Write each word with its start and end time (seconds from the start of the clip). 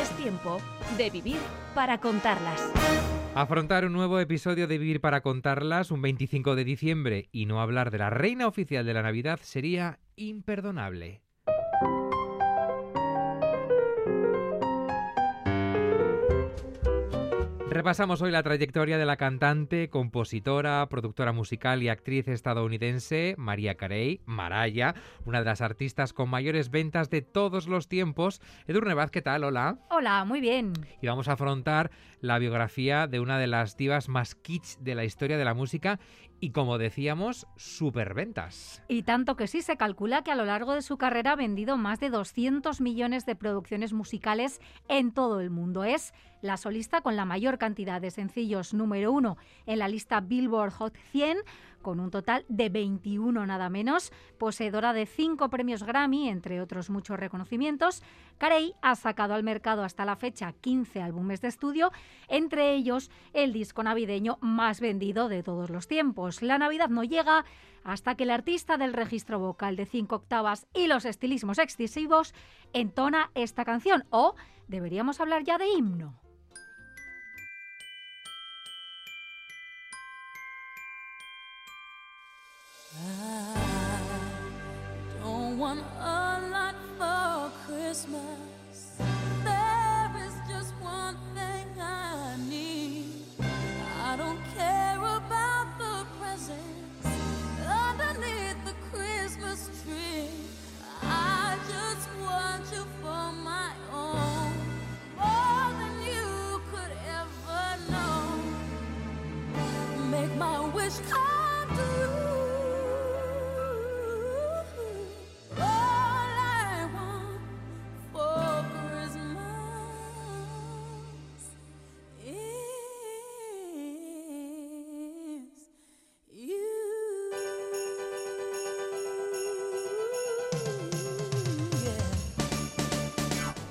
Es 0.00 0.08
tiempo 0.16 0.56
de 0.96 1.10
vivir 1.10 1.36
para 1.74 1.98
contarlas. 1.98 2.72
Afrontar 3.34 3.84
un 3.84 3.92
nuevo 3.92 4.18
episodio 4.18 4.66
de 4.66 4.78
Vivir 4.78 5.02
para 5.02 5.20
contarlas 5.20 5.90
un 5.90 6.00
25 6.00 6.56
de 6.56 6.64
diciembre 6.64 7.28
y 7.32 7.44
no 7.44 7.60
hablar 7.60 7.90
de 7.90 7.98
la 7.98 8.08
reina 8.08 8.46
oficial 8.46 8.86
de 8.86 8.94
la 8.94 9.02
Navidad 9.02 9.40
sería 9.42 9.98
imperdonable. 10.16 11.20
Repasamos 17.72 18.20
hoy 18.20 18.32
la 18.32 18.42
trayectoria 18.42 18.98
de 18.98 19.06
la 19.06 19.16
cantante, 19.16 19.90
compositora, 19.90 20.84
productora 20.88 21.30
musical 21.32 21.84
y 21.84 21.88
actriz 21.88 22.26
estadounidense 22.26 23.36
María 23.38 23.76
Carey, 23.76 24.20
Maraya, 24.26 24.96
una 25.24 25.38
de 25.38 25.44
las 25.44 25.60
artistas 25.60 26.12
con 26.12 26.28
mayores 26.28 26.72
ventas 26.72 27.10
de 27.10 27.22
todos 27.22 27.68
los 27.68 27.86
tiempos. 27.86 28.42
Edurne 28.66 28.94
Vaz, 28.94 29.12
¿qué 29.12 29.22
tal? 29.22 29.44
Hola. 29.44 29.78
Hola, 29.88 30.24
muy 30.24 30.40
bien. 30.40 30.72
Y 31.00 31.06
vamos 31.06 31.28
a 31.28 31.34
afrontar 31.34 31.92
la 32.20 32.40
biografía 32.40 33.06
de 33.06 33.20
una 33.20 33.38
de 33.38 33.46
las 33.46 33.76
divas 33.76 34.08
más 34.08 34.34
kitsch 34.34 34.78
de 34.80 34.96
la 34.96 35.04
historia 35.04 35.38
de 35.38 35.44
la 35.44 35.54
música 35.54 36.00
y, 36.40 36.50
como 36.50 36.78
decíamos, 36.78 37.46
superventas. 37.56 38.82
Y 38.88 39.02
tanto 39.02 39.36
que 39.36 39.46
sí 39.46 39.62
se 39.62 39.76
calcula 39.76 40.22
que 40.22 40.32
a 40.32 40.36
lo 40.36 40.44
largo 40.44 40.74
de 40.74 40.82
su 40.82 40.96
carrera 40.96 41.32
ha 41.32 41.36
vendido 41.36 41.76
más 41.76 42.00
de 42.00 42.10
200 42.10 42.80
millones 42.80 43.26
de 43.26 43.36
producciones 43.36 43.92
musicales 43.92 44.60
en 44.88 45.12
todo 45.12 45.40
el 45.40 45.50
mundo. 45.50 45.84
Es 45.84 46.14
la 46.42 46.56
solista 46.56 47.02
con 47.02 47.16
la 47.16 47.24
mayor 47.24 47.58
cantidad 47.58 48.00
de 48.00 48.10
sencillos 48.10 48.72
número 48.72 49.12
uno 49.12 49.36
en 49.66 49.78
la 49.78 49.88
lista 49.88 50.20
Billboard 50.20 50.72
Hot 50.72 50.96
100, 51.12 51.38
con 51.80 52.00
un 52.00 52.10
total 52.10 52.44
de 52.48 52.68
21 52.68 53.46
nada 53.46 53.68
menos, 53.68 54.12
poseedora 54.38 54.92
de 54.92 55.06
cinco 55.06 55.50
premios 55.50 55.82
Grammy, 55.82 56.28
entre 56.28 56.60
otros 56.60 56.90
muchos 56.90 57.18
reconocimientos. 57.18 58.02
Carey 58.38 58.74
ha 58.82 58.94
sacado 58.96 59.34
al 59.34 59.42
mercado 59.42 59.84
hasta 59.84 60.04
la 60.04 60.16
fecha 60.16 60.52
15 60.52 61.02
álbumes 61.02 61.40
de 61.40 61.48
estudio, 61.48 61.92
entre 62.28 62.74
ellos 62.74 63.10
el 63.32 63.52
disco 63.52 63.82
navideño 63.82 64.38
más 64.40 64.80
vendido 64.80 65.28
de 65.28 65.42
todos 65.42 65.70
los 65.70 65.88
tiempos. 65.88 66.42
La 66.42 66.58
Navidad 66.58 66.88
no 66.88 67.04
llega 67.04 67.44
hasta 67.84 68.14
que 68.14 68.24
el 68.24 68.30
artista 68.30 68.76
del 68.76 68.92
registro 68.92 69.38
vocal 69.38 69.76
de 69.76 69.86
cinco 69.86 70.16
octavas 70.16 70.66
y 70.74 70.86
los 70.86 71.04
estilismos 71.04 71.58
excesivos 71.58 72.34
entona 72.72 73.30
esta 73.34 73.64
canción, 73.64 74.04
o 74.10 74.34
deberíamos 74.68 75.20
hablar 75.20 75.44
ya 75.44 75.58
de 75.58 75.68
himno. 75.68 76.29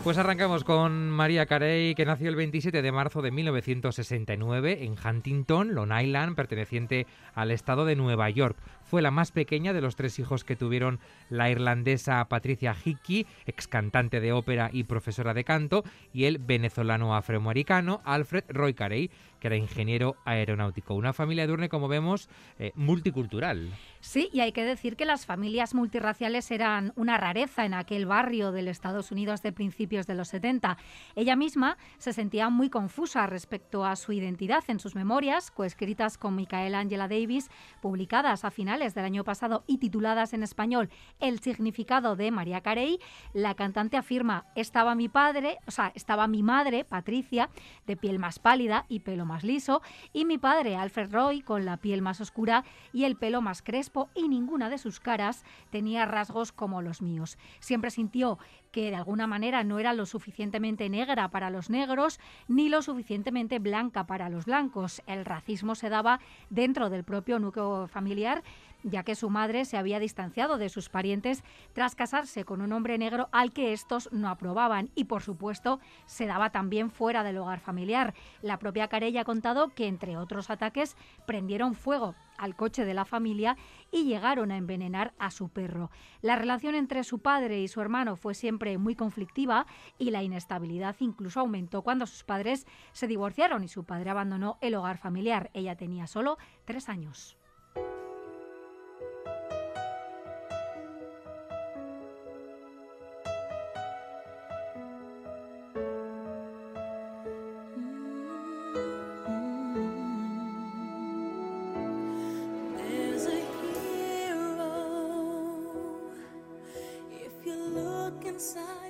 Pues 0.09 0.17
arrancamos 0.17 0.63
con 0.63 1.11
María 1.11 1.45
Carey, 1.45 1.93
que 1.93 2.03
nació 2.03 2.29
el 2.29 2.35
27 2.35 2.81
de 2.81 2.91
marzo 2.91 3.21
de 3.21 3.29
1969 3.29 4.83
en 4.83 4.95
Huntington, 4.97 5.75
Long 5.75 5.91
Island, 6.01 6.35
perteneciente 6.35 7.05
al 7.35 7.51
estado 7.51 7.85
de 7.85 7.95
Nueva 7.95 8.27
York. 8.31 8.57
Fue 8.89 9.03
la 9.03 9.11
más 9.11 9.31
pequeña 9.31 9.71
de 9.71 9.81
los 9.81 9.95
tres 9.95 10.17
hijos 10.17 10.43
que 10.43 10.55
tuvieron 10.55 10.99
la 11.29 11.51
irlandesa 11.51 12.25
Patricia 12.25 12.75
Hickey, 12.83 13.27
ex 13.45 13.67
cantante 13.67 14.19
de 14.19 14.33
ópera 14.33 14.71
y 14.73 14.85
profesora 14.85 15.35
de 15.35 15.43
canto, 15.43 15.83
y 16.11 16.25
el 16.25 16.39
venezolano 16.39 17.15
afroamericano 17.15 18.01
Alfred 18.03 18.45
Roy 18.49 18.73
Carey, 18.73 19.11
que 19.39 19.47
era 19.47 19.57
ingeniero 19.57 20.15
aeronáutico. 20.25 20.95
Una 20.95 21.13
familia 21.13 21.45
de 21.45 21.53
Urne, 21.53 21.69
como 21.69 21.87
vemos, 21.87 22.29
eh, 22.57 22.71
multicultural. 22.73 23.69
Sí, 24.01 24.29
y 24.33 24.39
hay 24.39 24.53
que 24.53 24.63
decir 24.63 24.95
que 24.95 25.05
las 25.05 25.27
familias 25.27 25.75
multirraciales 25.75 26.49
eran 26.49 26.91
una 26.95 27.17
rareza 27.17 27.65
en 27.65 27.75
aquel 27.75 28.07
barrio 28.07 28.51
del 28.51 28.67
Estados 28.67 29.11
Unidos 29.11 29.43
de 29.43 29.51
principios 29.51 30.07
de 30.07 30.15
los 30.15 30.29
70. 30.29 30.77
Ella 31.15 31.35
misma 31.35 31.77
se 31.99 32.11
sentía 32.11 32.49
muy 32.49 32.69
confusa 32.71 33.27
respecto 33.27 33.85
a 33.85 33.95
su 33.95 34.13
identidad 34.13 34.63
en 34.67 34.79
sus 34.79 34.95
memorias, 34.95 35.51
coescritas 35.51 36.17
con 36.17 36.35
Micaela 36.35 36.79
Angela 36.79 37.07
Davis, 37.07 37.49
publicadas 37.81 38.43
a 38.43 38.51
finales 38.51 38.78
del 38.79 39.03
año 39.03 39.25
pasado 39.25 39.65
y 39.67 39.79
tituladas 39.79 40.31
en 40.31 40.41
español 40.41 40.89
El 41.19 41.39
significado 41.39 42.15
de 42.15 42.31
María 42.31 42.61
Carey. 42.61 42.97
La 43.33 43.53
cantante 43.53 43.97
afirma, 43.97 44.45
estaba 44.55 44.95
mi 44.95 45.09
padre, 45.09 45.57
o 45.67 45.71
sea, 45.71 45.91
estaba 45.95 46.27
mi 46.27 46.43
madre, 46.43 46.85
Patricia, 46.85 47.49
de 47.85 47.97
piel 47.97 48.19
más 48.19 48.39
pálida 48.39 48.85
y 48.87 49.01
pelo 49.01 49.25
más 49.25 49.43
liso, 49.43 49.81
y 50.13 50.23
mi 50.23 50.37
padre, 50.37 50.77
Alfred 50.77 51.11
Roy, 51.11 51.41
con 51.41 51.65
la 51.65 51.75
piel 51.75 52.01
más 52.01 52.21
oscura 52.21 52.63
y 52.93 53.03
el 53.03 53.17
pelo 53.17 53.41
más 53.41 53.61
crespo, 53.61 54.09
y 54.15 54.29
ninguna 54.29 54.69
de 54.69 54.77
sus 54.77 55.01
caras 55.01 55.43
tenía 55.71 56.05
rasgos 56.05 56.53
como 56.53 56.81
los 56.81 57.01
míos. 57.01 57.37
Siempre 57.59 57.91
sintió 57.91 58.39
que 58.71 58.91
de 58.91 58.95
alguna 58.95 59.27
manera 59.27 59.63
no 59.63 59.79
era 59.79 59.93
lo 59.93 60.05
suficientemente 60.05 60.89
negra 60.89 61.29
para 61.29 61.49
los 61.49 61.69
negros 61.69 62.19
ni 62.47 62.69
lo 62.69 62.81
suficientemente 62.81 63.59
blanca 63.59 64.05
para 64.05 64.29
los 64.29 64.45
blancos. 64.45 65.01
El 65.07 65.25
racismo 65.25 65.75
se 65.75 65.89
daba 65.89 66.19
dentro 66.49 66.89
del 66.89 67.03
propio 67.03 67.39
núcleo 67.39 67.87
familiar, 67.87 68.43
ya 68.83 69.03
que 69.03 69.15
su 69.15 69.29
madre 69.29 69.65
se 69.65 69.77
había 69.77 69.99
distanciado 69.99 70.57
de 70.57 70.69
sus 70.69 70.89
parientes 70.89 71.43
tras 71.73 71.95
casarse 71.95 72.45
con 72.45 72.61
un 72.61 72.71
hombre 72.71 72.97
negro 72.97 73.29
al 73.31 73.51
que 73.51 73.73
estos 73.73 74.09
no 74.11 74.29
aprobaban 74.29 74.89
y 74.95 75.05
por 75.05 75.21
supuesto 75.21 75.79
se 76.05 76.25
daba 76.25 76.51
también 76.51 76.89
fuera 76.89 77.23
del 77.23 77.37
hogar 77.37 77.59
familiar. 77.59 78.13
La 78.41 78.59
propia 78.59 78.87
Carella 78.87 79.21
ha 79.21 79.25
contado 79.25 79.69
que 79.69 79.87
entre 79.87 80.17
otros 80.17 80.49
ataques 80.49 80.95
prendieron 81.25 81.75
fuego 81.75 82.15
al 82.37 82.55
coche 82.55 82.85
de 82.85 82.93
la 82.93 83.05
familia 83.05 83.57
y 83.91 84.05
llegaron 84.05 84.51
a 84.51 84.57
envenenar 84.57 85.13
a 85.19 85.29
su 85.29 85.49
perro. 85.49 85.91
La 86.21 86.35
relación 86.35 86.73
entre 86.73 87.03
su 87.03 87.19
padre 87.19 87.61
y 87.61 87.67
su 87.67 87.81
hermano 87.81 88.15
fue 88.15 88.33
siempre 88.33 88.77
muy 88.77 88.95
conflictiva 88.95 89.65
y 89.97 90.11
la 90.11 90.23
inestabilidad 90.23 90.95
incluso 90.99 91.41
aumentó 91.41 91.81
cuando 91.81 92.07
sus 92.07 92.23
padres 92.23 92.65
se 92.93 93.07
divorciaron 93.07 93.63
y 93.63 93.67
su 93.67 93.83
padre 93.83 94.09
abandonó 94.09 94.57
el 94.61 94.75
hogar 94.75 94.97
familiar. 94.97 95.51
Ella 95.53 95.75
tenía 95.75 96.07
solo 96.07 96.37
tres 96.65 96.87
años. 96.89 97.38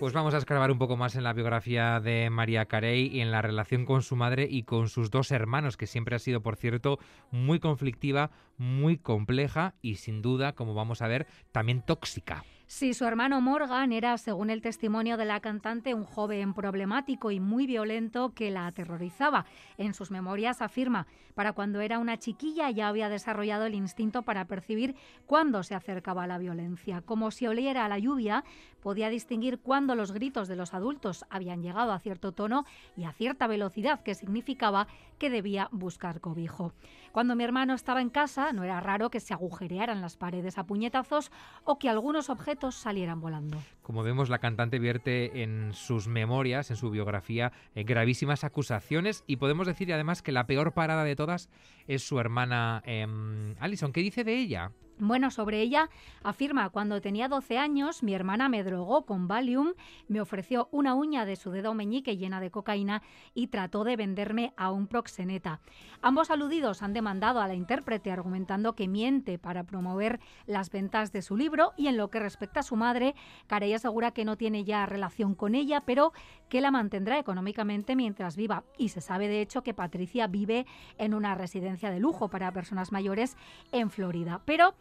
Pues 0.10 0.16
vamos 0.16 0.34
a 0.34 0.40
escarbar 0.40 0.72
un 0.72 0.80
poco 0.80 0.98
más 0.98 1.14
en 1.14 1.24
la 1.24 1.34
biografía 1.34 2.00
de 2.00 2.32
María 2.32 2.66
Carey 2.66 3.16
y 3.16 3.22
en 3.22 3.30
la 3.30 3.44
relación 3.44 3.86
con 3.86 4.02
su 4.02 4.16
madre 4.16 4.48
y 4.50 4.64
con 4.64 4.90
sus 4.90 5.12
dos 5.12 5.30
hermanos, 5.30 5.78
que 5.78 5.86
siempre 5.86 6.16
ha 6.16 6.20
sido, 6.20 6.42
por 6.42 6.56
cierto, 6.56 6.98
muy 7.30 7.60
conflictiva, 7.60 8.32
muy 8.58 8.98
compleja 8.98 9.76
y 9.84 9.98
sin 9.98 10.24
duda, 10.24 10.54
como 10.54 10.74
vamos 10.74 11.04
a 11.04 11.08
ver, 11.08 11.28
también 11.52 11.84
tóxica. 11.84 12.44
Si 12.71 12.94
su 12.94 13.04
hermano 13.06 13.42
Morgan 13.42 13.92
era, 13.92 14.16
según 14.19 14.51
el 14.51 14.62
testimonio 14.62 15.18
de 15.18 15.25
la 15.25 15.39
cantante, 15.39 15.95
un 15.95 16.04
joven 16.04 16.54
problemático 16.54 17.31
y 17.31 17.39
muy 17.39 17.66
violento 17.66 18.36
que 18.36 18.51
la 18.51 18.68
aterrorizaba. 18.68 19.48
En 19.80 19.95
sus 19.95 20.12
memorias 20.12 20.62
afirma, 20.62 21.07
para 21.33 21.54
cuando 21.54 21.81
era 21.81 21.98
una 21.98 22.19
chiquilla 22.19 22.69
ya 22.69 22.88
había 22.88 23.10
desarrollado 23.10 23.66
el 23.66 23.74
instinto 23.74 24.21
para 24.21 24.45
percibir 24.45 24.95
cuándo 25.25 25.63
se 25.63 25.74
acercaba 25.74 26.27
la 26.27 26.38
violencia. 26.38 27.01
Como 27.01 27.31
si 27.31 27.48
oliera 27.48 27.86
a 27.86 27.89
la 27.89 27.98
lluvia, 27.98 28.44
podía 28.83 29.10
distinguir 29.10 29.57
cuándo 29.57 29.95
los 29.95 30.12
gritos 30.12 30.48
de 30.48 30.56
los 30.56 30.75
adultos 30.75 31.25
habían 31.31 31.63
llegado 31.63 31.92
a 31.92 32.00
cierto 32.00 32.33
tono 32.33 32.65
y 32.95 33.06
a 33.06 33.13
cierta 33.13 33.48
velocidad, 33.48 34.04
que 34.04 34.13
significaba 34.13 34.88
que 35.19 35.30
debía 35.30 35.69
buscar 35.71 36.21
cobijo. 36.21 36.74
Cuando 37.12 37.36
mi 37.36 37.44
hermano 37.44 37.74
estaba 37.74 38.01
en 38.01 38.10
casa, 38.10 38.51
no 38.54 38.63
era 38.63 38.80
raro 38.80 39.12
que 39.12 39.19
se 39.19 39.33
agujerearan 39.33 40.01
las 40.01 40.18
paredes 40.18 40.57
a 40.57 40.66
puñetazos 40.66 41.31
o 41.63 41.77
que 41.77 41.89
algunos 41.89 42.30
objetos 42.30 42.75
salieran 42.75 43.19
volando. 43.19 43.57
Como 43.83 44.04
vemos, 44.04 44.30
la 44.30 44.39
cantante 44.39 44.80
vierte 44.80 45.44
en 45.44 45.74
sus 45.74 46.07
memorias, 46.07 46.71
en 46.71 46.77
su 46.77 46.89
biografía, 46.89 47.51
eh, 47.75 47.83
gravísimas 47.83 48.44
acusaciones 48.44 49.24
y 49.27 49.36
podemos 49.36 49.68
decir 49.68 49.94
además 49.94 50.21
que 50.21 50.31
la 50.31 50.48
peor 50.48 50.74
parada 50.74 51.04
de 51.04 51.16
todas 51.16 51.50
es 51.88 52.04
su 52.04 52.19
hermana 52.19 52.81
em, 52.86 53.56
Alison. 53.60 53.92
¿Qué 53.92 54.01
dice 54.01 54.24
de 54.24 54.36
ella? 54.38 54.72
Bueno, 55.01 55.31
sobre 55.31 55.62
ella 55.62 55.90
afirma, 56.24 56.69
cuando 56.72 57.00
tenía 57.00 57.30
12 57.30 57.57
años, 57.57 58.04
mi 58.04 58.13
hermana 58.13 58.50
me 58.50 58.66
drogó 58.66 59.06
con 59.06 59.30
Valium, 59.30 59.72
me 60.10 60.19
ofreció 60.19 60.68
una 60.74 60.94
uña 60.94 61.24
de 61.24 61.38
su 61.38 61.51
dedo 61.51 61.74
meñique 61.74 62.18
llena 62.18 62.42
de 62.42 62.51
cocaína 62.51 63.01
y 63.34 63.48
trató 63.48 63.86
de 63.86 63.96
venderme 63.96 64.54
a 64.57 64.72
un 64.72 64.88
proxeneta. 64.88 65.62
Ambos 66.01 66.31
aludidos 66.31 66.81
han 66.81 66.92
demandado 66.92 67.40
a 67.40 67.48
la 67.48 67.54
intérprete 67.54 68.12
argumentando 68.12 68.75
que 68.75 68.90
miente 68.90 69.40
para 69.40 69.63
promover 69.63 70.19
las 70.46 70.69
ventas 70.69 71.13
de 71.13 71.22
su 71.22 71.38
libro 71.38 71.72
y 71.78 71.88
en 71.88 71.96
lo 71.96 72.10
que 72.10 72.19
respecta 72.19 72.60
a 72.60 72.63
su 72.63 72.75
madre, 72.75 73.16
Carey 73.48 73.74
asegura 73.74 74.12
que 74.12 74.25
no 74.25 74.36
tiene 74.36 74.66
ya 74.66 74.86
relación 74.86 75.34
con 75.34 75.56
ella, 75.56 75.81
pero 75.86 76.12
que 76.50 76.60
la 76.60 76.72
mantendrá 76.72 77.19
económicamente 77.19 77.96
mientras 77.96 78.36
viva. 78.36 78.66
Y 78.78 78.90
se 78.90 79.00
sabe 79.00 79.30
de 79.30 79.40
hecho 79.40 79.63
que 79.63 79.74
Patricia 79.74 80.28
vive 80.28 80.66
en 80.98 81.13
una 81.13 81.36
residencia 81.36 81.90
de 81.90 82.01
lujo 82.01 82.30
para 82.30 82.51
personas 82.51 82.92
mayores 82.92 83.38
en 83.72 83.90
Florida. 83.90 84.42
Pero 84.44 84.74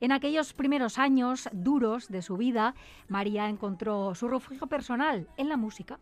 en 0.00 0.12
aquellos 0.12 0.52
primeros 0.52 0.98
años 0.98 1.48
duros 1.52 2.08
de 2.08 2.22
su 2.22 2.36
vida, 2.36 2.74
María 3.08 3.48
encontró 3.48 4.14
su 4.14 4.28
refugio 4.28 4.66
personal 4.66 5.28
en 5.36 5.48
la 5.48 5.56
música. 5.56 5.98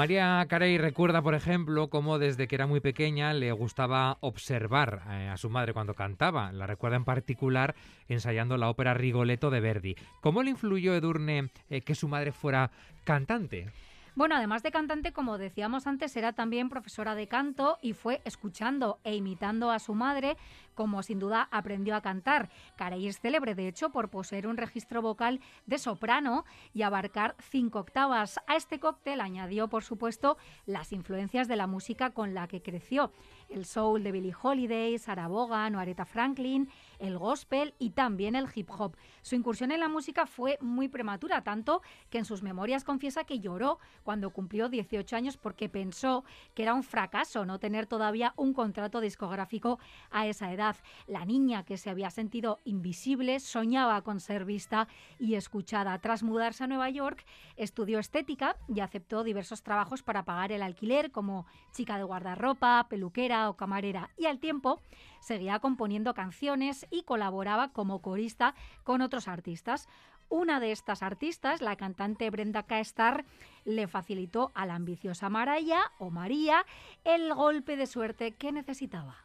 María 0.00 0.42
Carey 0.48 0.78
recuerda, 0.78 1.20
por 1.20 1.34
ejemplo, 1.34 1.90
cómo 1.90 2.18
desde 2.18 2.48
que 2.48 2.54
era 2.54 2.66
muy 2.66 2.80
pequeña 2.80 3.34
le 3.34 3.52
gustaba 3.52 4.16
observar 4.20 5.02
eh, 5.10 5.28
a 5.28 5.36
su 5.36 5.50
madre 5.50 5.74
cuando 5.74 5.92
cantaba. 5.92 6.52
La 6.52 6.66
recuerda 6.66 6.96
en 6.96 7.04
particular 7.04 7.74
ensayando 8.08 8.56
la 8.56 8.70
ópera 8.70 8.94
Rigoletto 8.94 9.50
de 9.50 9.60
Verdi. 9.60 9.96
¿Cómo 10.22 10.42
le 10.42 10.52
influyó 10.52 10.94
Edurne 10.94 11.50
eh, 11.68 11.82
que 11.82 11.94
su 11.94 12.08
madre 12.08 12.32
fuera 12.32 12.70
cantante? 13.04 13.68
Bueno, 14.14 14.34
además 14.34 14.62
de 14.62 14.72
cantante, 14.72 15.12
como 15.12 15.38
decíamos 15.38 15.86
antes, 15.86 16.16
era 16.16 16.32
también 16.32 16.68
profesora 16.68 17.14
de 17.14 17.28
canto 17.28 17.78
y 17.80 17.92
fue 17.92 18.20
escuchando 18.24 18.98
e 19.04 19.14
imitando 19.14 19.70
a 19.70 19.78
su 19.78 19.94
madre 19.94 20.36
como 20.74 21.02
sin 21.02 21.18
duda 21.18 21.46
aprendió 21.50 21.94
a 21.94 22.00
cantar. 22.00 22.48
Carey 22.76 23.06
es 23.06 23.20
célebre, 23.20 23.54
de 23.54 23.68
hecho, 23.68 23.90
por 23.90 24.08
poseer 24.08 24.46
un 24.46 24.56
registro 24.56 25.02
vocal 25.02 25.40
de 25.66 25.76
soprano 25.76 26.46
y 26.72 26.82
abarcar 26.82 27.36
cinco 27.38 27.80
octavas. 27.80 28.40
A 28.46 28.56
este 28.56 28.80
cóctel 28.80 29.20
añadió, 29.20 29.68
por 29.68 29.84
supuesto, 29.84 30.38
las 30.64 30.92
influencias 30.92 31.48
de 31.48 31.56
la 31.56 31.66
música 31.66 32.10
con 32.10 32.32
la 32.32 32.48
que 32.48 32.62
creció. 32.62 33.12
El 33.50 33.66
soul 33.66 34.02
de 34.02 34.12
Billie 34.12 34.34
Holiday, 34.40 34.98
Sarah 34.98 35.28
Vaughan 35.28 35.74
o 35.74 35.80
Aretha 35.80 36.06
Franklin, 36.06 36.70
el 37.00 37.18
gospel 37.18 37.74
y 37.78 37.90
también 37.90 38.36
el 38.36 38.48
hip 38.54 38.70
hop. 38.70 38.96
Su 39.22 39.34
incursión 39.34 39.72
en 39.72 39.80
la 39.80 39.88
música 39.88 40.26
fue 40.26 40.58
muy 40.60 40.88
prematura, 40.88 41.42
tanto 41.42 41.82
que 42.10 42.18
en 42.18 42.24
sus 42.24 42.42
memorias 42.42 42.84
confiesa 42.84 43.24
que 43.24 43.40
lloró 43.40 43.78
cuando 44.02 44.30
cumplió 44.30 44.68
18 44.68 45.16
años 45.16 45.36
porque 45.36 45.68
pensó 45.68 46.24
que 46.54 46.62
era 46.62 46.74
un 46.74 46.82
fracaso 46.82 47.44
no 47.44 47.58
tener 47.58 47.86
todavía 47.86 48.34
un 48.36 48.52
contrato 48.52 49.00
discográfico 49.00 49.78
a 50.10 50.26
esa 50.26 50.52
edad. 50.52 50.76
La 51.06 51.24
niña 51.24 51.64
que 51.64 51.76
se 51.76 51.90
había 51.90 52.10
sentido 52.10 52.58
invisible 52.64 53.40
soñaba 53.40 54.02
con 54.02 54.20
ser 54.20 54.44
vista 54.44 54.88
y 55.18 55.34
escuchada. 55.34 55.98
Tras 55.98 56.22
mudarse 56.22 56.64
a 56.64 56.66
Nueva 56.66 56.90
York, 56.90 57.24
estudió 57.56 57.98
estética 57.98 58.56
y 58.68 58.80
aceptó 58.80 59.24
diversos 59.24 59.62
trabajos 59.62 60.02
para 60.02 60.24
pagar 60.24 60.52
el 60.52 60.62
alquiler 60.62 61.10
como 61.10 61.46
chica 61.72 61.96
de 61.96 62.04
guardarropa, 62.04 62.86
peluquera 62.88 63.48
o 63.48 63.56
camarera 63.56 64.10
y 64.16 64.26
al 64.26 64.38
tiempo 64.38 64.80
seguía 65.20 65.58
componiendo 65.58 66.14
canciones 66.14 66.86
y 66.90 67.02
colaboraba 67.02 67.72
como 67.72 68.02
corista 68.02 68.54
con 68.84 69.00
otros 69.02 69.28
artistas. 69.28 69.88
Una 70.28 70.60
de 70.60 70.72
estas 70.72 71.02
artistas, 71.02 71.60
la 71.60 71.76
cantante 71.76 72.30
Brenda. 72.30 72.64
Starr, 72.68 73.24
le 73.64 73.88
facilitó 73.88 74.52
a 74.54 74.64
la 74.66 74.74
ambiciosa 74.74 75.28
Maraya 75.28 75.80
o 75.98 76.10
María 76.10 76.64
el 77.04 77.34
golpe 77.34 77.76
de 77.76 77.86
suerte 77.86 78.32
que 78.32 78.52
necesitaba. 78.52 79.16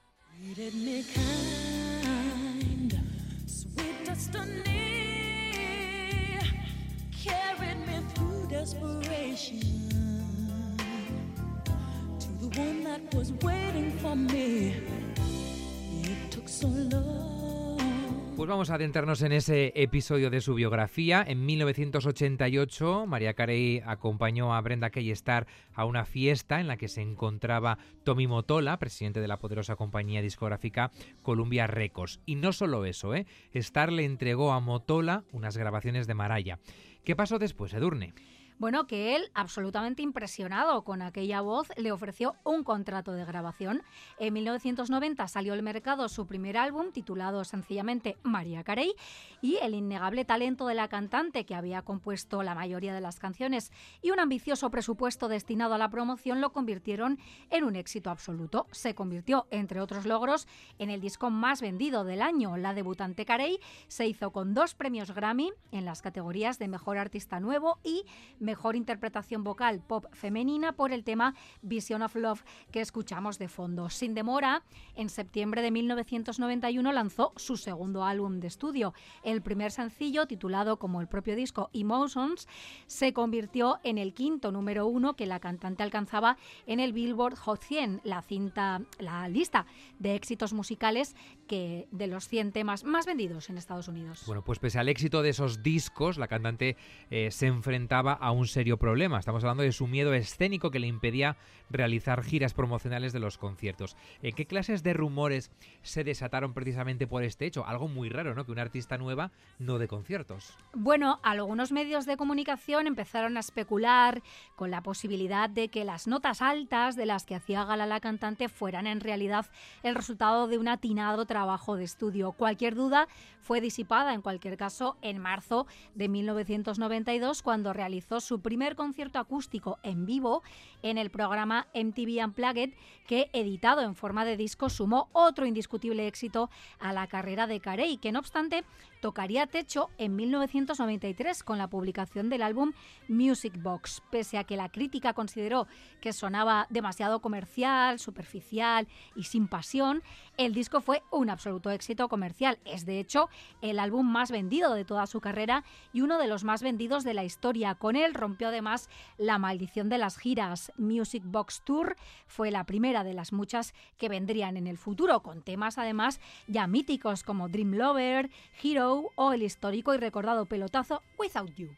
Pues 18.36 18.50
vamos 18.50 18.70
a 18.70 18.76
adentrarnos 18.76 19.22
en 19.24 19.32
ese 19.32 19.72
episodio 19.76 20.30
de 20.30 20.42
su 20.42 20.54
biografía. 20.54 21.24
En 21.26 21.44
1988, 21.46 23.06
María 23.08 23.34
Carey 23.34 23.82
acompañó 23.84 24.54
a 24.54 24.62
Brenda 24.62 24.92
Kay 24.92 25.10
Starr 25.12 25.48
a 25.74 25.86
una 25.86 26.06
fiesta 26.06 26.60
en 26.60 26.68
la 26.68 26.78
que 26.78 26.88
se 26.88 27.02
encontraba 27.02 27.80
Tommy 28.04 28.28
Motola, 28.28 28.78
presidente 28.78 29.22
de 29.22 29.28
la 29.28 29.40
poderosa 29.40 29.76
compañía 29.76 30.22
discográfica 30.22 30.92
Columbia 31.24 31.66
Records. 31.66 32.20
Y 32.26 32.36
no 32.36 32.54
solo 32.54 32.86
eso, 32.86 33.16
¿eh? 33.16 33.26
Starr 33.54 33.92
le 33.92 34.06
entregó 34.06 34.52
a 34.52 34.60
Motola 34.60 35.24
unas 35.32 35.58
grabaciones 35.58 36.06
de 36.06 36.14
Maraya. 36.14 36.60
¿Qué 37.04 37.16
pasó 37.16 37.40
después, 37.40 37.74
Edurne? 37.74 38.14
Bueno, 38.58 38.88
que 38.88 39.18
él, 39.18 39.32
absolutamente 39.34 40.02
impresionado 40.02 40.86
con 40.86 41.02
aquella 41.02 41.42
voz, 41.42 41.68
le 41.76 41.92
ofreció 41.92 42.36
un 42.46 42.64
contrato 42.64 43.12
de 43.12 43.26
grabación. 43.26 43.84
En 44.18 44.34
1990 44.34 45.28
salió 45.28 45.52
al 45.52 45.62
mercado 45.62 46.08
su 46.08 46.26
primer 46.26 46.56
álbum, 46.56 46.94
titulado 46.94 47.44
sencillamente 47.44 48.16
María 48.24 48.64
Carey, 48.64 48.94
y 49.42 49.58
el 49.58 49.76
innegable 49.76 50.24
talento 50.24 50.68
de 50.68 50.76
la 50.76 50.88
cantante, 50.88 51.46
que 51.46 51.54
había 51.54 51.82
compuesto 51.82 52.44
la 52.44 52.56
mayoría 52.56 52.94
de 52.94 53.02
las 53.02 53.20
canciones, 53.20 53.74
y 54.02 54.12
un 54.12 54.22
ambicioso 54.22 54.72
presupuesto 54.72 55.28
destinado 55.28 55.74
a 55.74 55.78
la 55.78 55.90
promoción 55.90 56.40
lo 56.40 56.54
convirtieron 56.54 57.20
en 57.50 57.66
un 57.66 57.76
éxito 57.76 58.10
absoluto. 58.10 58.68
Se 58.72 58.96
convirtió, 58.96 59.48
entre 59.52 59.82
otros 59.82 60.06
logros, 60.06 60.48
en 60.80 60.90
el 60.90 61.02
disco 61.02 61.30
más 61.30 61.60
vendido 61.60 62.06
del 62.06 62.22
año. 62.22 62.56
La 62.56 62.74
debutante 62.74 63.26
Carey 63.26 63.60
se 63.90 64.08
hizo 64.08 64.32
con 64.32 64.54
dos 64.54 64.76
premios 64.76 65.12
Grammy 65.12 65.52
en 65.74 65.84
las 65.84 66.02
categorías 66.02 66.58
de 66.58 66.70
Mejor 66.70 66.98
Artista 66.98 67.42
Nuevo 67.42 67.80
y 67.84 68.06
mejor 68.46 68.76
interpretación 68.76 69.44
vocal 69.44 69.82
pop 69.86 70.06
femenina 70.14 70.74
por 70.74 70.94
el 70.94 71.04
tema 71.04 71.36
Vision 71.62 72.02
of 72.02 72.16
Love 72.16 72.44
que 72.72 72.82
escuchamos 72.82 73.40
de 73.40 73.50
fondo. 73.50 73.90
Sin 73.90 74.14
demora, 74.14 74.64
en 74.96 75.10
septiembre 75.10 75.62
de 75.62 75.72
1991 75.72 76.92
lanzó 76.94 77.34
su 77.36 77.58
segundo 77.58 78.04
álbum 78.04 78.40
de 78.40 78.48
estudio. 78.48 78.94
El 79.24 79.42
primer 79.42 79.72
sencillo, 79.72 80.28
titulado 80.28 80.78
como 80.78 81.02
el 81.02 81.08
propio 81.08 81.36
disco 81.36 81.70
Emotions, 81.74 82.48
se 82.88 83.14
convirtió 83.14 83.80
en 83.84 83.98
el 83.98 84.14
quinto 84.14 84.52
número 84.52 84.88
uno 84.88 85.16
que 85.16 85.26
la 85.26 85.40
cantante 85.40 85.84
alcanzaba 85.84 86.38
en 86.68 86.80
el 86.80 86.94
Billboard 86.94 87.36
Hot 87.38 87.62
100, 87.62 88.02
la 88.04 88.22
cinta, 88.22 88.82
la 89.00 89.28
lista 89.28 89.66
de 90.00 90.16
éxitos 90.16 90.54
musicales 90.54 91.16
que 91.48 91.88
de 91.92 92.08
los 92.08 92.28
100 92.28 92.52
temas 92.52 92.84
más 92.84 93.06
vendidos 93.06 93.50
en 93.50 93.58
Estados 93.58 93.88
Unidos. 93.88 94.24
Bueno, 94.28 94.44
pues 94.44 94.60
pese 94.60 94.80
al 94.80 94.90
éxito 94.90 95.22
de 95.22 95.30
esos 95.30 95.64
discos, 95.64 96.18
la 96.18 96.28
cantante 96.28 96.78
eh, 97.10 97.32
se 97.32 97.48
enfrentaba 97.48 98.14
a 98.14 98.32
un 98.36 98.48
serio 98.48 98.78
problema. 98.78 99.20
Estamos 99.20 99.44
hablando 99.44 99.64
de 99.64 99.72
su 99.72 99.88
miedo 99.88 100.14
escénico 100.14 100.72
que 100.72 100.80
le 100.80 100.88
impedía 100.88 101.38
realizar 101.70 102.24
giras 102.24 102.54
promocionales 102.54 103.14
de 103.14 103.20
los 103.20 103.38
conciertos. 103.38 103.96
¿En 104.22 104.36
qué 104.36 104.46
clases 104.46 104.84
de 104.84 104.94
rumores 104.94 105.52
se 105.82 106.04
desataron 106.04 106.54
precisamente 106.54 107.08
por 107.08 107.24
este 107.24 107.46
hecho? 107.46 107.66
Algo 107.66 107.88
muy 107.88 108.10
raro, 108.10 108.36
¿no? 108.36 108.46
Que 108.46 108.52
una 108.52 108.62
artista 108.62 108.98
nueva 108.98 109.32
no 109.60 109.80
de 109.80 109.88
conciertos. 109.88 110.54
Bueno, 110.74 111.20
algunos 111.24 111.72
medios 111.72 112.06
de 112.06 112.18
comunicación 112.18 112.88
empezaron 112.88 113.38
a 113.38 113.40
especular 113.40 114.22
con 114.56 114.72
la 114.72 114.82
posibilidad 114.82 115.50
de 115.50 115.70
que 115.70 115.86
las 115.86 116.08
notas 116.08 116.42
altas 116.42 116.96
de 116.96 117.06
las 117.06 117.26
que 117.26 117.36
hacía 117.36 117.66
gala 117.66 117.86
la 117.86 118.00
cantante 118.00 118.50
fueran 118.50 118.88
en 118.88 119.00
realidad 119.00 119.46
el 119.84 119.96
resultado 119.96 120.48
de 120.48 120.58
un 120.58 120.68
atinado 120.68 121.26
trabajo 121.26 121.76
de 121.76 121.84
estudio. 121.84 122.34
Cualquier 122.34 122.76
duda 122.76 123.08
fue 123.46 123.62
disipada, 123.62 124.14
en 124.14 124.22
cualquier 124.22 124.58
caso, 124.58 124.98
en 125.02 125.20
marzo 125.20 125.68
de 125.94 126.10
1992, 126.10 127.44
cuando 127.44 127.74
realizó 127.74 128.20
su 128.26 128.42
primer 128.42 128.76
concierto 128.76 129.20
acústico 129.20 129.78
en 129.84 130.06
vivo 130.06 130.44
en 130.82 130.98
el 130.98 131.10
programa 131.10 131.68
MTV 131.74 132.26
Unplugged, 132.26 132.74
que 133.08 133.30
editado 133.34 133.82
en 133.82 133.96
forma 133.96 134.26
de 134.26 134.36
disco 134.36 134.70
sumó 134.70 135.10
otro 135.14 135.46
indiscutible 135.46 136.08
éxito 136.08 136.50
a 136.80 136.92
la 136.92 137.08
carrera 137.08 137.48
de 137.48 137.60
Carey, 137.60 137.98
que 137.98 138.12
no 138.12 138.20
obstante 138.20 138.66
tocaría 139.06 139.46
techo 139.46 139.92
en 140.00 140.16
1993 140.16 141.44
con 141.44 141.60
la 141.60 141.68
publicación 141.68 142.28
del 142.28 142.42
álbum 142.42 142.74
Music 143.08 143.54
Box. 143.62 144.02
Pese 144.10 144.40
a 144.40 144.46
que 144.46 144.58
la 144.58 144.70
crítica 144.70 145.14
consideró 145.14 145.68
que 146.02 146.12
sonaba 146.12 146.66
demasiado 146.72 147.22
comercial, 147.22 148.00
superficial 148.00 148.88
y 149.16 149.26
sin 149.26 149.48
pasión, 149.48 150.02
el 150.38 150.56
disco 150.56 150.82
fue 150.82 151.04
un 151.12 151.30
absoluto 151.30 151.70
éxito 151.70 152.10
comercial. 152.10 152.58
Es 152.66 152.88
de 152.88 153.00
hecho 153.00 153.30
el 153.62 153.78
álbum 153.78 154.12
más 154.12 154.32
vendido 154.32 154.74
de 154.74 154.86
toda 154.86 155.06
su 155.06 155.22
carrera 155.22 155.64
y 155.94 156.02
uno 156.02 156.18
de 156.18 156.26
los 156.26 156.44
más 156.44 156.64
vendidos 156.64 157.04
de 157.04 157.14
la 157.14 157.24
historia. 157.24 157.76
Con 157.76 157.96
él 157.96 158.16
rompió 158.16 158.48
además 158.48 158.90
la 159.20 159.38
maldición 159.38 159.88
de 159.88 160.00
las 160.00 160.18
giras. 160.18 160.72
Music 160.78 161.22
Box 161.24 161.62
Tour 161.64 161.96
fue 162.26 162.50
la 162.50 162.64
primera 162.64 163.04
de 163.04 163.14
las 163.14 163.34
muchas 163.34 163.76
que 164.00 164.10
vendrían 164.10 164.58
en 164.58 164.66
el 164.66 164.80
futuro, 164.80 165.22
con 165.22 165.44
temas 165.44 165.78
además 165.78 166.20
ya 166.48 166.66
míticos 166.66 167.22
como 167.22 167.50
Dream 167.50 167.76
Lover, 167.76 168.32
Hero, 168.64 168.95
o 169.16 169.34
el 169.34 169.44
histórico 169.44 169.94
y 169.94 169.98
recordado 169.98 170.46
pelotazo 170.46 171.02
Without 171.18 171.54
You. 171.56 171.70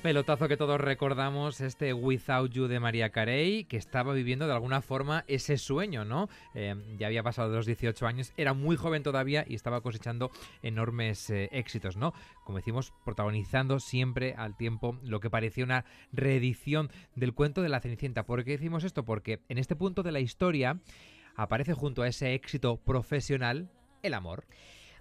Pelotazo 0.00 0.48
que 0.48 0.56
todos 0.56 0.80
recordamos, 0.80 1.60
este 1.60 1.92
Without 1.92 2.50
You 2.50 2.68
de 2.68 2.80
María 2.80 3.10
Carey, 3.10 3.64
que 3.64 3.76
estaba 3.76 4.14
viviendo 4.14 4.46
de 4.46 4.52
alguna 4.52 4.80
forma 4.80 5.24
ese 5.28 5.58
sueño, 5.58 6.04
¿no? 6.04 6.28
Eh, 6.54 6.74
ya 6.98 7.06
había 7.06 7.22
pasado 7.22 7.54
los 7.54 7.66
18 7.66 8.06
años, 8.06 8.32
era 8.36 8.54
muy 8.54 8.76
joven 8.76 9.02
todavía 9.02 9.44
y 9.46 9.54
estaba 9.54 9.82
cosechando 9.82 10.30
enormes 10.62 11.28
eh, 11.28 11.50
éxitos, 11.52 11.96
¿no? 11.96 12.14
Como 12.44 12.58
decimos, 12.58 12.94
protagonizando 13.04 13.78
siempre 13.78 14.34
al 14.38 14.56
tiempo 14.56 14.98
lo 15.02 15.20
que 15.20 15.28
parecía 15.28 15.64
una 15.64 15.84
reedición 16.12 16.90
del 17.14 17.34
cuento 17.34 17.60
de 17.60 17.68
la 17.68 17.80
Cenicienta. 17.80 18.24
¿Por 18.24 18.42
qué 18.44 18.52
decimos 18.52 18.84
esto? 18.84 19.04
Porque 19.04 19.40
en 19.48 19.58
este 19.58 19.76
punto 19.76 20.02
de 20.02 20.12
la 20.12 20.20
historia 20.20 20.80
aparece 21.36 21.74
junto 21.74 22.02
a 22.02 22.08
ese 22.08 22.32
éxito 22.32 22.78
profesional 22.78 23.70
el 24.02 24.14
amor. 24.14 24.44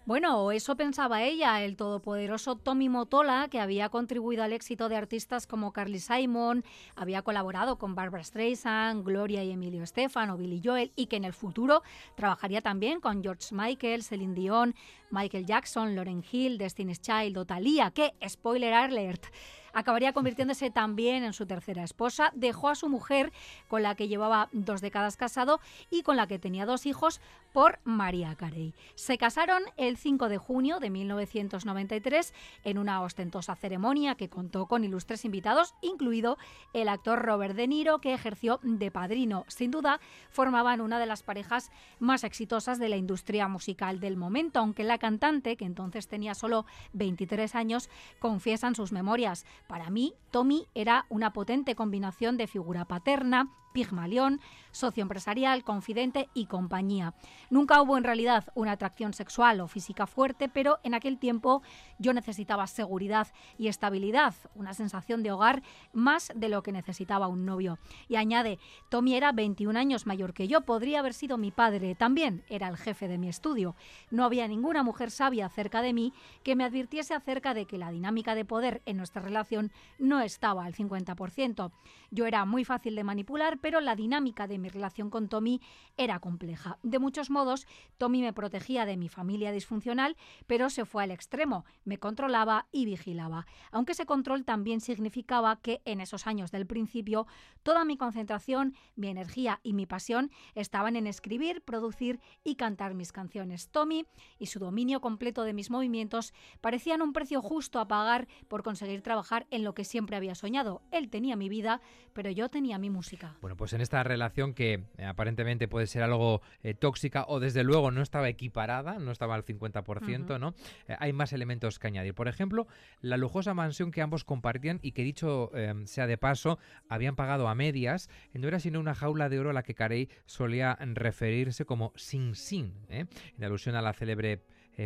Bueno, 0.10 0.52
eso 0.52 0.76
pensaba 0.76 1.22
ella, 1.22 1.62
el 1.62 1.76
todopoderoso 1.76 2.56
Tommy 2.56 2.90
Motola, 2.90 3.48
que 3.48 3.60
había 3.60 3.90
contribuido 3.90 4.42
al 4.42 4.54
éxito 4.54 4.90
de 4.90 4.96
artistas 4.96 5.46
como 5.46 5.72
Carly 5.72 6.00
Simon, 6.00 6.66
había 6.96 7.22
colaborado 7.22 7.78
con 7.78 7.94
Barbara 7.94 8.24
Streisand, 8.24 9.06
Gloria 9.06 9.44
y 9.44 9.52
Emilio 9.52 9.84
Estefan 9.84 10.32
o 10.32 10.38
Billy 10.38 10.62
Joel, 10.66 10.92
y 10.96 11.06
que 11.06 11.18
en 11.18 11.26
el 11.26 11.34
futuro 11.34 11.84
trabajaría 12.16 12.62
también 12.62 13.02
con 13.02 13.22
George 13.22 13.54
Michael, 13.54 14.02
Celine 14.02 14.34
Dion, 14.34 14.74
Michael 15.12 15.46
Jackson, 15.46 15.96
Lauren 15.96 16.26
Hill, 16.32 16.58
Destiny's 16.58 17.02
Child 17.02 17.38
o 17.38 17.46
Thalía, 17.46 17.92
que, 17.92 18.16
spoiler 18.28 18.74
alert, 18.74 19.28
acabaría 19.74 20.14
convirtiéndose 20.14 20.70
también 20.70 21.24
en 21.24 21.34
su 21.34 21.46
tercera 21.46 21.84
esposa. 21.84 22.32
Dejó 22.36 22.70
a 22.70 22.76
su 22.76 22.90
mujer, 22.90 23.32
con 23.68 23.84
la 23.84 23.96
que 23.96 24.08
llevaba 24.08 24.50
dos 24.52 24.82
décadas 24.82 25.18
casado 25.18 25.60
y 25.90 26.04
con 26.04 26.18
la 26.18 26.28
que 26.28 26.40
tenía 26.40 26.66
dos 26.66 26.86
hijos, 26.86 27.22
por 27.54 27.80
María 27.84 28.36
Carey. 28.36 28.74
Se 28.96 29.18
casaron 29.18 29.64
el 29.78 29.98
5 29.98 30.30
de 30.30 30.38
junio 30.38 30.80
de 30.80 30.90
1993 30.90 32.34
en 32.64 32.78
una 32.78 33.02
ostentosa 33.02 33.56
ceremonia 33.56 34.16
que 34.16 34.30
contó 34.30 34.68
con 34.68 34.84
ilustres 34.84 35.26
invitados, 35.26 35.74
incluido 35.82 36.38
el 36.74 36.90
actor 36.90 37.20
Robert 37.20 37.56
De 37.56 37.68
Niro, 37.68 38.00
que 38.00 38.14
ejerció 38.14 38.60
de 38.62 38.92
padrino. 38.92 39.46
Sin 39.48 39.72
duda, 39.72 40.00
formaban 40.30 40.82
una 40.82 41.00
de 41.00 41.06
las 41.06 41.24
parejas 41.24 41.72
más 42.00 42.24
exitosas 42.24 42.80
de 42.80 42.90
la 42.90 42.98
industria 42.98 43.48
musical 43.48 44.00
del 44.00 44.18
momento, 44.18 44.60
aunque 44.60 44.84
la 44.84 44.98
cantante, 44.98 45.58
que 45.58 45.66
entonces 45.66 46.08
tenía 46.08 46.36
solo 46.36 46.66
23 46.94 47.56
años, 47.56 47.90
confiesa 48.20 48.68
en 48.68 48.76
sus 48.76 48.92
memorias. 48.92 49.46
Para 49.70 49.92
mí, 49.92 50.16
Tommy 50.32 50.66
era 50.74 51.06
una 51.10 51.32
potente 51.32 51.76
combinación 51.76 52.38
de 52.38 52.48
figura 52.48 52.86
paterna, 52.86 53.52
Pigmalión, 53.74 54.40
socio 54.72 55.02
empresarial, 55.02 55.64
confidente 55.64 56.30
y 56.34 56.46
compañía. 56.46 57.14
Nunca 57.50 57.82
hubo 57.82 57.98
en 57.98 58.04
realidad 58.04 58.46
una 58.56 58.74
atracción 58.74 59.14
sexual 59.14 59.62
o 59.62 59.68
física 59.68 60.08
fuerte, 60.08 60.50
pero 60.50 60.80
en 60.84 60.94
aquel 60.94 61.18
tiempo 61.18 61.62
yo 61.98 62.14
necesitaba 62.14 62.68
seguridad 62.68 63.28
y 63.58 63.68
estabilidad, 63.68 64.34
una 64.56 64.74
sensación 64.74 65.24
de 65.24 65.32
hogar 65.32 65.64
más 65.94 66.32
de 66.36 66.50
lo 66.50 66.64
que 66.64 66.72
necesitaba 66.72 67.28
un 67.28 67.46
novio. 67.46 67.80
Y 68.08 68.16
añade, 68.16 68.60
Tommy 68.90 69.16
era 69.16 69.32
21 69.32 69.78
años 69.78 70.06
mayor 70.06 70.34
que 70.34 70.48
yo, 70.48 70.62
podría 70.62 71.00
haber 71.00 71.14
sido 71.14 71.38
mi 71.38 71.52
padre, 71.52 71.96
también 71.96 72.44
era 72.50 72.68
el 72.68 72.78
jefe 72.78 73.08
de 73.08 73.18
mi 73.18 73.30
estudio. 73.30 73.76
No 74.12 74.24
había 74.26 74.48
ninguna 74.48 74.84
mujer 74.84 75.12
sabia 75.12 75.50
cerca 75.50 75.82
de 75.82 75.94
mí 75.94 76.14
que 76.44 76.56
me 76.56 76.64
advirtiese 76.64 77.14
acerca 77.14 77.54
de 77.54 77.66
que 77.66 77.78
la 77.78 77.92
dinámica 77.92 78.36
de 78.36 78.46
poder 78.46 78.82
en 78.86 78.98
nuestra 78.98 79.22
relación 79.22 79.72
no 79.98 80.22
estaba 80.22 80.66
al 80.66 80.74
50%. 80.74 81.72
Yo 82.12 82.26
era 82.26 82.46
muy 82.46 82.66
fácil 82.66 82.96
de 82.96 83.04
manipular, 83.04 83.59
pero 83.62 83.82
la 83.82 83.96
dinámica 83.96 84.48
de 84.48 84.58
mi 84.58 84.70
relación 84.70 85.10
con 85.10 85.30
Tommy 85.30 85.62
era 85.98 86.20
compleja. 86.20 86.78
De 86.84 87.00
muchos 87.00 87.30
modos, 87.30 87.68
Tommy 87.98 88.22
me 88.22 88.34
protegía 88.34 88.86
de 88.86 88.98
mi 88.98 89.10
familia 89.10 89.52
disfuncional, 89.52 90.16
pero 90.48 90.70
se 90.70 90.86
fue 90.86 91.04
al 91.04 91.12
extremo, 91.12 91.66
me 91.84 91.98
controlaba 91.98 92.68
y 92.72 92.86
vigilaba. 92.86 93.46
Aunque 93.72 93.94
ese 93.94 94.06
control 94.06 94.46
también 94.46 94.82
significaba 94.82 95.60
que 95.62 95.82
en 95.86 96.02
esos 96.02 96.28
años 96.28 96.52
del 96.52 96.66
principio 96.66 97.28
toda 97.64 97.86
mi 97.86 97.98
concentración, 97.98 98.76
mi 98.96 99.08
energía 99.08 99.60
y 99.64 99.74
mi 99.74 99.86
pasión 99.86 100.32
estaban 100.56 100.96
en 100.96 101.08
escribir, 101.08 101.62
producir 101.62 102.20
y 102.44 102.56
cantar 102.56 102.94
mis 102.94 103.12
canciones. 103.12 103.70
Tommy 103.70 104.06
y 104.38 104.48
su 104.48 104.60
dominio 104.60 105.02
completo 105.02 105.44
de 105.44 105.54
mis 105.54 105.70
movimientos 105.70 106.34
parecían 106.62 107.02
un 107.02 107.14
precio 107.14 107.42
justo 107.42 107.80
a 107.80 107.88
pagar 107.88 108.28
por 108.48 108.64
conseguir 108.64 109.02
trabajar 109.02 109.48
en 109.52 109.64
lo 109.64 109.74
que 109.74 109.84
siempre 109.84 110.16
había 110.16 110.36
soñado. 110.36 110.82
Él 110.92 111.10
tenía 111.10 111.36
mi 111.36 111.50
vida, 111.50 111.82
pero 112.14 112.30
yo 112.30 112.50
tenía 112.50 112.78
mi 112.78 112.90
música. 112.90 113.36
Pues 113.56 113.74
en 113.74 113.82
esta 113.82 114.04
relación 114.04 114.54
que 114.54 114.84
eh, 114.98 115.06
aparentemente 115.06 115.68
puede 115.68 115.88
ser 115.88 116.04
algo 116.04 116.42
eh, 116.64 116.74
tóxica 116.74 117.26
o 117.28 117.40
desde 117.40 117.64
luego 117.64 117.92
no 117.92 118.02
estaba 118.02 118.30
equiparada, 118.30 119.00
no 119.00 119.12
estaba 119.12 119.36
al 119.36 119.46
50%, 119.46 120.40
¿no? 120.40 120.54
Eh, 120.88 120.96
hay 121.00 121.14
más 121.14 121.34
elementos 121.34 121.80
que 121.80 121.88
añadir. 121.88 122.14
Por 122.14 122.28
ejemplo, 122.28 122.68
la 123.02 123.18
lujosa 123.18 123.54
mansión 123.54 123.92
que 123.92 124.02
ambos 124.02 124.24
compartían 124.24 124.80
y 124.82 124.92
que 124.92 125.04
dicho 125.04 125.52
sea 125.86 126.08
de 126.08 126.18
paso, 126.18 126.60
habían 126.88 127.16
pagado 127.16 127.48
a 127.48 127.56
medias, 127.56 128.10
no 128.34 128.48
era 128.48 128.60
sino 128.60 128.80
una 128.80 128.96
jaula 128.96 129.30
de 129.30 129.40
oro 129.40 129.50
a 129.50 129.54
la 129.54 129.64
que 129.64 129.76
Carey 129.76 130.10
solía 130.26 130.78
referirse 130.80 131.66
como 131.66 131.94
Sin 131.96 132.36
Sin, 132.36 132.74
en 132.90 133.08
alusión 133.44 133.76
a 133.76 133.82
la 133.82 133.94
célebre 133.94 134.44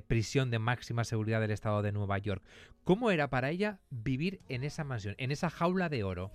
prisión 0.08 0.50
de 0.50 0.60
máxima 0.60 1.03
seguridad 1.03 1.39
del 1.39 1.51
estado 1.51 1.82
de 1.82 1.91
Nueva 1.91 2.17
York. 2.17 2.43
¿Cómo 2.84 3.12
era 3.12 3.29
para 3.29 3.50
ella 3.50 3.79
vivir 3.89 4.41
en 4.50 4.63
esa 4.63 4.84
mansión, 4.84 5.15
en 5.17 5.32
esa 5.32 5.50
jaula 5.50 5.89
de 5.89 6.03
oro? 6.03 6.32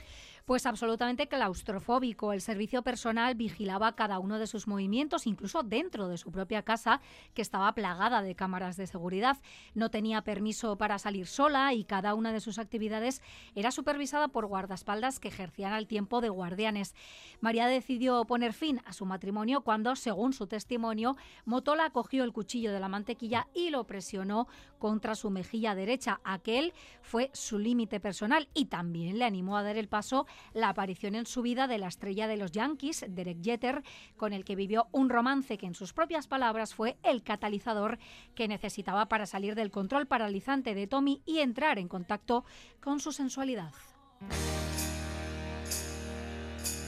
Pues 0.49 0.65
absolutamente 0.65 1.29
claustrofóbico. 1.29 2.33
El 2.33 2.41
servicio 2.41 2.81
personal 2.81 3.35
vigilaba 3.35 3.95
cada 3.95 4.19
uno 4.19 4.39
de 4.39 4.47
sus 4.47 4.67
movimientos, 4.67 5.27
incluso 5.27 5.63
dentro 5.63 6.09
de 6.09 6.17
su 6.17 6.33
propia 6.33 6.63
casa, 6.63 7.03
que 7.35 7.43
estaba 7.43 7.71
plagada 7.75 8.23
de 8.23 8.35
cámaras 8.35 8.79
de 8.79 8.87
seguridad. 8.87 9.37
No 9.75 9.91
tenía 9.91 10.23
permiso 10.23 10.79
para 10.79 10.99
salir 10.99 11.27
sola 11.27 11.75
y 11.75 11.85
cada 11.85 12.15
una 12.15 12.33
de 12.33 12.41
sus 12.41 12.59
actividades 12.59 13.21
era 13.55 13.71
supervisada 13.71 14.29
por 14.29 14.47
guardaespaldas 14.47 15.21
que 15.21 15.29
ejercían 15.29 15.75
al 15.75 15.87
tiempo 15.87 16.23
de 16.23 16.31
guardianes. 16.31 16.95
María 17.43 17.67
decidió 17.67 18.25
poner 18.25 18.55
fin 18.55 18.81
a 18.87 18.95
su 18.95 19.05
matrimonio 19.05 19.61
cuando, 19.61 19.97
según 19.97 20.33
su 20.33 20.47
testimonio, 20.47 21.19
Motola 21.45 21.91
cogió 21.91 22.25
el 22.25 22.33
cuchillo 22.33 22.73
de 22.73 22.81
la 22.81 22.89
mantequilla 22.89 23.49
y 23.53 23.69
lo 23.69 23.85
presionó 23.85 24.49
contra 24.79 25.15
su 25.15 25.29
mejilla 25.29 25.75
derecha. 25.75 26.23
Aquel 26.25 26.73
fue 27.03 27.31
su 27.35 27.59
límite 27.59 28.01
personal 28.01 28.49
y 28.55 28.65
también 28.67 29.19
le 29.19 29.27
animó 29.27 29.59
a 29.59 29.63
dar 29.63 29.77
el 29.77 29.89
paso 29.89 30.27
la 30.53 30.71
aparición 30.71 31.15
en 31.15 31.27
su 31.27 31.43
vida 31.43 31.67
de 31.67 31.79
la 31.79 31.89
estrella 31.89 32.27
de 32.27 32.37
los 32.37 32.53
Yankees, 32.53 33.05
Derek 33.09 33.43
Jeter, 33.43 33.83
con 34.17 34.33
el 34.33 34.45
que 34.45 34.57
vivió 34.57 34.89
un 34.93 35.09
romance 35.09 35.59
que 35.59 35.67
en 35.67 35.75
sus 35.75 35.93
propias 35.93 36.27
palabras 36.27 36.75
fue 36.75 36.97
el 37.03 37.23
catalizador 37.23 37.99
que 38.35 38.49
necesitaba 38.49 39.07
para 39.07 39.27
salir 39.27 39.55
del 39.55 39.71
control 39.71 40.07
paralizante 40.07 40.75
de 40.75 40.87
Tommy 40.87 41.23
y 41.25 41.39
entrar 41.39 41.79
en 41.79 41.89
contacto 41.89 42.45
con 42.81 43.01
su 43.01 43.13
sensualidad. 43.13 43.73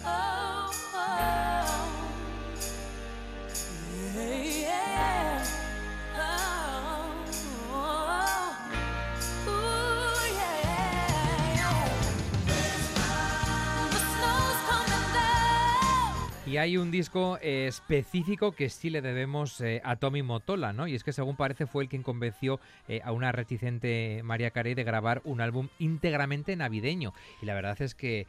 Oh. 0.05 0.90
Y 16.51 16.57
hay 16.57 16.77
un 16.79 16.91
disco 16.91 17.39
eh, 17.43 17.69
específico 17.69 18.51
que 18.51 18.71
sí 18.71 18.91
le 18.91 19.03
debemos 19.03 19.61
eh, 19.61 19.81
a 19.85 19.95
Tommy 19.95 20.25
Motola, 20.25 20.73
¿no? 20.73 20.89
Y 20.89 20.97
es 20.97 21.05
que 21.05 21.13
según 21.13 21.37
parece 21.37 21.69
fue 21.69 21.85
el 21.85 21.89
quien 21.89 22.03
convenció 22.03 22.59
eh, 22.89 23.01
a 23.05 23.13
una 23.13 23.31
reticente 23.31 24.21
María 24.25 24.51
Carey 24.51 24.75
de 24.75 24.83
grabar 24.83 25.23
un 25.23 25.41
álbum 25.41 25.69
íntegramente 25.79 26.57
navideño. 26.57 27.15
Y 27.41 27.47
la 27.47 27.55
verdad 27.55 27.81
es 27.81 27.95
que 27.95 28.27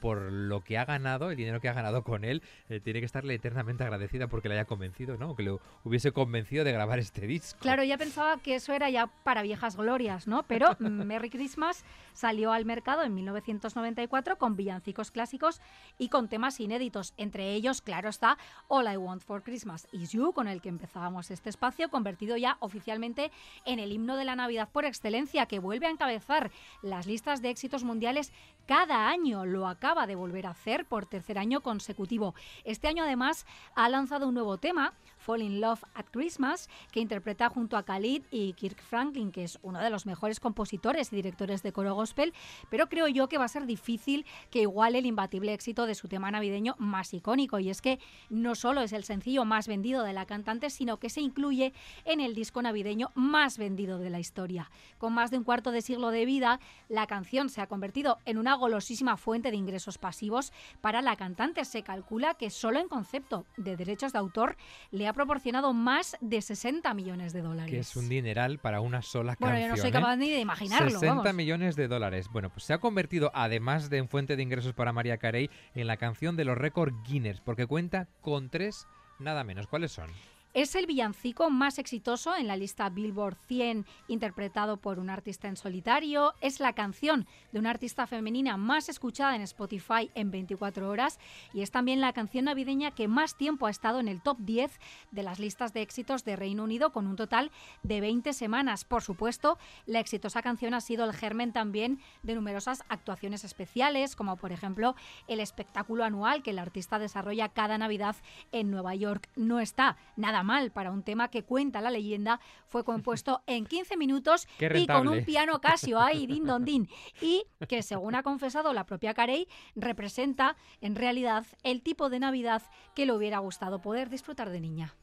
por 0.00 0.22
lo 0.22 0.64
que 0.64 0.76
ha 0.76 0.84
ganado, 0.84 1.30
el 1.30 1.36
dinero 1.36 1.60
que 1.60 1.68
ha 1.68 1.72
ganado 1.72 2.02
con 2.02 2.24
él, 2.24 2.42
tiene 2.82 2.98
que 2.98 3.06
estarle 3.06 3.34
eternamente 3.34 3.84
agradecida 3.84 4.26
porque 4.26 4.48
le 4.48 4.56
haya 4.56 4.64
convencido, 4.64 5.16
¿no? 5.16 5.36
Que 5.36 5.44
le 5.44 5.56
hubiese 5.84 6.10
convencido 6.10 6.64
de 6.64 6.72
grabar 6.72 6.98
este 6.98 7.28
disco. 7.28 7.60
Claro, 7.60 7.84
ya 7.84 7.96
pensaba 7.96 8.38
que 8.38 8.56
eso 8.56 8.72
era 8.72 8.90
ya 8.90 9.06
para 9.06 9.42
viejas 9.42 9.76
glorias, 9.76 10.26
¿no? 10.26 10.42
Pero 10.42 10.74
Merry 10.80 11.30
Christmas 11.30 11.84
salió 12.12 12.52
al 12.52 12.64
mercado 12.64 13.04
en 13.04 13.14
1994 13.14 14.36
con 14.36 14.56
villancicos 14.56 15.12
clásicos 15.12 15.60
y 15.96 16.08
con 16.08 16.28
temas 16.28 16.58
inéditos, 16.58 17.14
entre 17.16 17.35
entre 17.36 17.52
ellos, 17.52 17.82
claro 17.82 18.08
está, 18.08 18.38
All 18.66 18.90
I 18.90 18.96
Want 18.96 19.22
for 19.22 19.42
Christmas 19.42 19.86
Is 19.92 20.12
You, 20.12 20.32
con 20.32 20.48
el 20.48 20.62
que 20.62 20.70
empezábamos 20.70 21.30
este 21.30 21.50
espacio, 21.50 21.90
convertido 21.90 22.38
ya 22.38 22.56
oficialmente 22.60 23.30
en 23.66 23.78
el 23.78 23.92
himno 23.92 24.16
de 24.16 24.24
la 24.24 24.36
Navidad 24.36 24.70
por 24.72 24.86
excelencia, 24.86 25.44
que 25.44 25.58
vuelve 25.58 25.86
a 25.86 25.90
encabezar 25.90 26.50
las 26.80 27.06
listas 27.06 27.42
de 27.42 27.50
éxitos 27.50 27.84
mundiales 27.84 28.32
cada 28.66 29.08
año. 29.08 29.46
Lo 29.46 29.66
acaba 29.68 30.06
de 30.06 30.14
volver 30.14 30.46
a 30.46 30.50
hacer 30.50 30.84
por 30.84 31.06
tercer 31.06 31.38
año 31.38 31.60
consecutivo. 31.60 32.34
Este 32.64 32.88
año 32.88 33.04
además 33.04 33.46
ha 33.74 33.88
lanzado 33.88 34.28
un 34.28 34.34
nuevo 34.34 34.58
tema, 34.58 34.92
Fall 35.18 35.42
in 35.42 35.60
Love 35.60 35.82
at 35.94 36.06
Christmas, 36.10 36.68
que 36.92 37.00
interpreta 37.00 37.48
junto 37.48 37.76
a 37.76 37.84
Khalid 37.84 38.24
y 38.30 38.52
Kirk 38.52 38.82
Franklin, 38.82 39.32
que 39.32 39.44
es 39.44 39.58
uno 39.62 39.80
de 39.80 39.90
los 39.90 40.06
mejores 40.06 40.40
compositores 40.40 41.12
y 41.12 41.16
directores 41.16 41.62
de 41.62 41.72
coro 41.72 41.94
gospel, 41.94 42.34
pero 42.70 42.88
creo 42.88 43.08
yo 43.08 43.28
que 43.28 43.38
va 43.38 43.44
a 43.44 43.48
ser 43.48 43.66
difícil 43.66 44.26
que 44.50 44.62
iguale 44.62 44.98
el 44.98 45.06
imbatible 45.06 45.52
éxito 45.52 45.86
de 45.86 45.94
su 45.94 46.08
tema 46.08 46.30
navideño 46.30 46.74
más 46.78 47.14
icónico, 47.14 47.58
y 47.58 47.70
es 47.70 47.80
que 47.80 47.98
no 48.30 48.54
solo 48.54 48.82
es 48.82 48.92
el 48.92 49.04
sencillo 49.04 49.44
más 49.44 49.68
vendido 49.68 50.02
de 50.02 50.12
la 50.12 50.26
cantante, 50.26 50.70
sino 50.70 50.98
que 50.98 51.10
se 51.10 51.20
incluye 51.20 51.72
en 52.04 52.20
el 52.20 52.34
disco 52.34 52.62
navideño 52.62 53.10
más 53.14 53.58
vendido 53.58 53.98
de 53.98 54.10
la 54.10 54.18
historia. 54.18 54.70
Con 54.98 55.12
más 55.12 55.30
de 55.30 55.38
un 55.38 55.44
cuarto 55.44 55.70
de 55.70 55.82
siglo 55.82 56.10
de 56.10 56.24
vida, 56.24 56.60
la 56.88 57.06
canción 57.06 57.48
se 57.48 57.60
ha 57.60 57.66
convertido 57.66 58.18
en 58.24 58.38
una 58.38 58.55
golosísima 58.56 59.16
fuente 59.16 59.50
de 59.50 59.56
ingresos 59.56 59.98
pasivos 59.98 60.52
para 60.80 61.02
la 61.02 61.16
cantante. 61.16 61.64
Se 61.64 61.82
calcula 61.82 62.34
que 62.34 62.50
solo 62.50 62.78
en 62.78 62.88
concepto 62.88 63.46
de 63.56 63.76
derechos 63.76 64.12
de 64.12 64.18
autor 64.18 64.56
le 64.90 65.08
ha 65.08 65.12
proporcionado 65.12 65.72
más 65.72 66.16
de 66.20 66.40
60 66.40 66.92
millones 66.94 67.32
de 67.32 67.42
dólares. 67.42 67.70
Que 67.70 67.80
es 67.80 67.96
un 67.96 68.08
dineral 68.08 68.58
para 68.58 68.80
una 68.80 69.02
sola 69.02 69.36
canción. 69.36 69.50
Bueno, 69.50 69.66
yo 69.66 69.74
no 69.74 69.80
soy 69.80 69.90
capaz 69.90 70.14
¿eh? 70.14 70.18
ni 70.18 70.30
de 70.30 70.40
imaginarlo. 70.40 70.98
60 70.98 71.32
millones 71.32 71.76
de 71.76 71.88
dólares. 71.88 72.28
Bueno, 72.32 72.50
pues 72.50 72.64
se 72.64 72.72
ha 72.72 72.78
convertido, 72.78 73.30
además 73.34 73.90
de 73.90 73.98
en 73.98 74.08
fuente 74.08 74.36
de 74.36 74.42
ingresos 74.42 74.74
para 74.74 74.92
María 74.92 75.18
Carey, 75.18 75.50
en 75.74 75.86
la 75.86 75.96
canción 75.96 76.36
de 76.36 76.44
los 76.44 76.58
récords 76.58 76.94
Guinness, 77.06 77.40
porque 77.40 77.66
cuenta 77.66 78.08
con 78.20 78.50
tres 78.50 78.86
nada 79.18 79.44
menos. 79.44 79.66
¿Cuáles 79.66 79.92
son? 79.92 80.10
Es 80.56 80.74
el 80.74 80.86
villancico 80.86 81.50
más 81.50 81.78
exitoso 81.78 82.34
en 82.34 82.46
la 82.46 82.56
lista 82.56 82.88
Billboard 82.88 83.36
100 83.46 83.84
interpretado 84.08 84.78
por 84.78 84.98
un 84.98 85.10
artista 85.10 85.48
en 85.48 85.56
solitario. 85.58 86.32
Es 86.40 86.60
la 86.60 86.72
canción 86.72 87.26
de 87.52 87.58
una 87.58 87.68
artista 87.68 88.06
femenina 88.06 88.56
más 88.56 88.88
escuchada 88.88 89.36
en 89.36 89.42
Spotify 89.42 90.10
en 90.14 90.30
24 90.30 90.88
horas 90.88 91.18
y 91.52 91.60
es 91.60 91.70
también 91.70 92.00
la 92.00 92.14
canción 92.14 92.46
navideña 92.46 92.92
que 92.92 93.06
más 93.06 93.36
tiempo 93.36 93.66
ha 93.66 93.70
estado 93.70 94.00
en 94.00 94.08
el 94.08 94.22
top 94.22 94.38
10 94.38 94.80
de 95.10 95.22
las 95.22 95.38
listas 95.38 95.74
de 95.74 95.82
éxitos 95.82 96.24
de 96.24 96.36
Reino 96.36 96.64
Unido 96.64 96.90
con 96.90 97.06
un 97.06 97.16
total 97.16 97.50
de 97.82 98.00
20 98.00 98.32
semanas. 98.32 98.86
Por 98.86 99.02
supuesto, 99.02 99.58
la 99.84 100.00
exitosa 100.00 100.40
canción 100.40 100.72
ha 100.72 100.80
sido 100.80 101.04
el 101.04 101.12
germen 101.12 101.52
también 101.52 102.00
de 102.22 102.34
numerosas 102.34 102.82
actuaciones 102.88 103.44
especiales, 103.44 104.16
como 104.16 104.38
por 104.38 104.52
ejemplo 104.52 104.96
el 105.28 105.40
espectáculo 105.40 106.02
anual 106.02 106.42
que 106.42 106.52
el 106.52 106.58
artista 106.58 106.98
desarrolla 106.98 107.50
cada 107.50 107.76
Navidad 107.76 108.16
en 108.52 108.70
Nueva 108.70 108.94
York. 108.94 109.28
No 109.36 109.60
está 109.60 109.98
nada 110.16 110.44
mal 110.46 110.70
para 110.70 110.90
un 110.90 111.02
tema 111.02 111.28
que 111.28 111.42
cuenta 111.42 111.82
la 111.82 111.90
leyenda, 111.90 112.40
fue 112.66 112.84
compuesto 112.84 113.42
en 113.46 113.66
15 113.66 113.96
minutos 113.98 114.48
y 114.58 114.86
con 114.86 115.08
un 115.08 115.24
piano 115.24 115.60
Casio. 115.60 116.00
Ahí, 116.00 116.26
din 116.26 116.46
don 116.46 116.64
din, 116.64 116.88
y 117.20 117.44
que 117.68 117.82
según 117.82 118.14
ha 118.14 118.22
confesado 118.22 118.72
la 118.72 118.86
propia 118.86 119.12
Carey, 119.12 119.48
representa 119.74 120.56
en 120.80 120.94
realidad 120.94 121.44
el 121.62 121.82
tipo 121.82 122.08
de 122.08 122.20
Navidad 122.20 122.62
que 122.94 123.04
le 123.04 123.12
hubiera 123.12 123.38
gustado 123.38 123.80
poder 123.80 124.08
disfrutar 124.08 124.50
de 124.50 124.60
niña. 124.60 124.94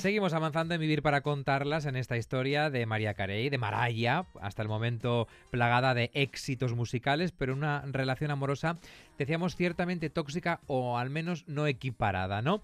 Seguimos 0.00 0.32
avanzando 0.32 0.72
en 0.72 0.80
Vivir 0.80 1.02
para 1.02 1.20
contarlas 1.20 1.84
en 1.84 1.94
esta 1.94 2.16
historia 2.16 2.70
de 2.70 2.86
María 2.86 3.12
Carey, 3.12 3.50
de 3.50 3.58
Maraya, 3.58 4.24
hasta 4.40 4.62
el 4.62 4.68
momento 4.68 5.28
plagada 5.50 5.92
de 5.92 6.10
éxitos 6.14 6.74
musicales, 6.74 7.32
pero 7.32 7.52
una 7.52 7.82
relación 7.82 8.30
amorosa, 8.30 8.78
decíamos, 9.18 9.56
ciertamente 9.56 10.08
tóxica 10.08 10.60
o 10.66 10.96
al 10.96 11.10
menos 11.10 11.44
no 11.48 11.66
equiparada, 11.66 12.40
¿no? 12.40 12.62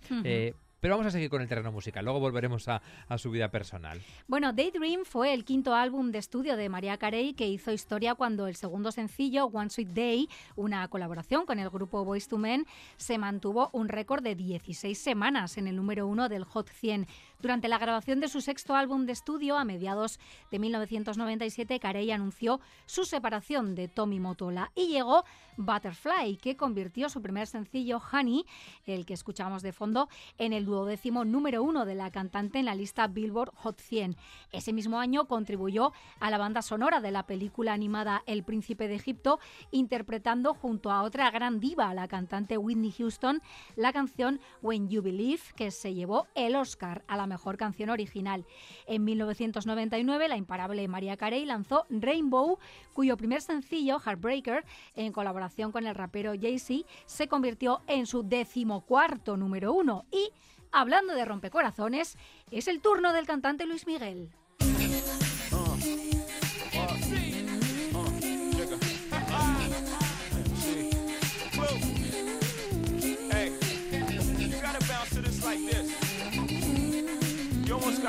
Pero 0.81 0.95
vamos 0.95 1.07
a 1.07 1.11
seguir 1.11 1.31
con 1.31 1.41
el 1.41 1.49
terreno 1.49 1.73
musical, 1.73 2.05
luego 2.05 2.21
volveremos 2.21 2.69
a, 2.69 2.83
su 3.17 3.31
vida 3.31 3.51
personal. 3.51 4.01
Bueno, 4.29 4.53
Daydream 4.53 5.05
fue 5.05 5.33
el 5.33 5.45
quinto 5.45 5.75
álbum 5.75 6.11
de 6.11 6.19
estudio 6.19 6.57
de 6.57 6.69
María 6.69 6.99
Carey 6.99 7.33
que 7.33 7.49
hizo 7.49 7.73
historia 7.73 8.15
cuando 8.15 8.47
el 8.47 8.57
segundo 8.57 8.93
sencillo, 8.93 9.47
One 9.47 9.71
Sweet 9.71 9.89
Day, 9.89 10.29
una 10.55 10.87
colaboración 10.89 11.47
con 11.47 11.59
el 11.59 11.71
grupo 11.71 12.05
Boys 12.05 12.29
to 12.29 12.37
Men, 12.37 12.67
se 12.97 13.17
mantuvo 13.17 13.71
un 13.73 13.89
récord 13.89 14.23
de 14.23 14.35
16 14.35 14.99
semanas 14.99 15.57
en 15.57 15.67
el 15.67 15.77
número 15.77 16.07
uno 16.07 16.29
del 16.29 16.45
Hot 16.45 16.69
100. 16.69 17.07
Durante 17.41 17.69
la 17.69 17.79
grabación 17.79 18.21
de 18.21 18.29
su 18.29 18.41
sexto 18.41 18.75
álbum 18.75 19.05
de 19.05 19.13
estudio, 19.13 19.59
a 19.59 19.65
mediados 19.65 20.19
de 20.51 20.59
1997, 20.59 21.79
Carey 21.81 22.11
anunció 22.11 22.61
su 22.87 23.05
separación 23.05 23.75
de 23.75 23.89
Tommy 23.89 24.21
Motola 24.21 24.73
y 24.75 24.89
llegó 24.89 25.25
Butterfly, 25.59 26.39
que 26.39 26.57
convirtió 26.57 27.09
su 27.11 27.21
primer 27.21 27.47
sencillo, 27.47 28.01
Honey, 28.11 28.47
el 28.87 29.05
que 29.05 29.15
escuchamos 29.15 29.63
de 29.63 29.73
fondo, 29.73 30.09
en 30.39 30.55
el 30.55 30.65
duodécimo 30.65 31.25
número 31.25 31.63
uno 31.63 31.85
de 31.85 31.95
la 31.95 32.11
cantante 32.11 32.59
en 32.59 32.65
la 32.65 32.75
lista 32.75 33.07
Billboard 33.07 33.53
Hot 33.57 33.81
100. 33.81 34.17
Ese 34.53 34.73
mismo 34.73 34.99
año 34.99 35.27
contribuyó 35.27 35.93
a 36.21 36.31
la 36.31 36.39
banda 36.39 36.63
sonora 36.63 37.01
de 37.01 37.11
la 37.11 37.27
película 37.27 37.75
animada 37.75 38.23
El 38.27 38.45
Príncipe 38.45 38.89
de 38.89 38.95
Egipto, 38.95 39.41
interpretando 39.71 40.55
junto 40.55 40.91
a 40.91 41.03
otra 41.03 41.31
gran 41.31 41.61
diva, 41.61 41.93
la 41.93 42.09
cantante 42.09 42.57
Whitney 42.57 42.93
Houston, 42.93 43.43
la 43.77 43.93
canción 43.93 44.41
When 44.63 44.89
You 44.89 45.03
Believe, 45.03 45.43
que 45.55 45.71
se 45.71 45.93
llevó 45.93 46.27
el 46.35 46.57
Oscar 46.57 47.05
a 47.09 47.17
la 47.17 47.26
mejor 47.27 47.57
canción 47.57 47.91
original. 47.91 48.45
En 48.87 49.05
1999, 49.05 50.29
la 50.29 50.37
imparable 50.37 50.89
María 50.89 51.17
Carey 51.17 51.45
lanzó 51.45 51.87
Rainbow, 51.91 52.59
cuyo 52.93 53.17
primer 53.17 53.43
sencillo, 53.43 53.99
Heartbreaker, 53.99 54.65
en 54.95 55.13
colaboración 55.13 55.73
con 55.73 55.87
el 55.87 55.95
rapero 55.95 56.33
Jay-Z, 56.41 56.87
se 57.07 57.29
convirtió 57.29 57.83
en 57.87 58.07
su 58.07 58.23
decimocuarto 58.23 59.37
número 59.37 59.73
uno 59.73 60.05
y 60.11 60.31
Hablando 60.73 61.15
de 61.15 61.25
rompecorazones, 61.25 62.19
es 62.51 62.69
el 62.69 62.81
turno 62.81 63.13
del 63.13 63.27
cantante 63.27 63.65
Luis 63.65 63.87
Miguel. 63.87 64.31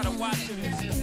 gotta 0.04 0.12
watch 0.20 0.48
it. 0.52 0.97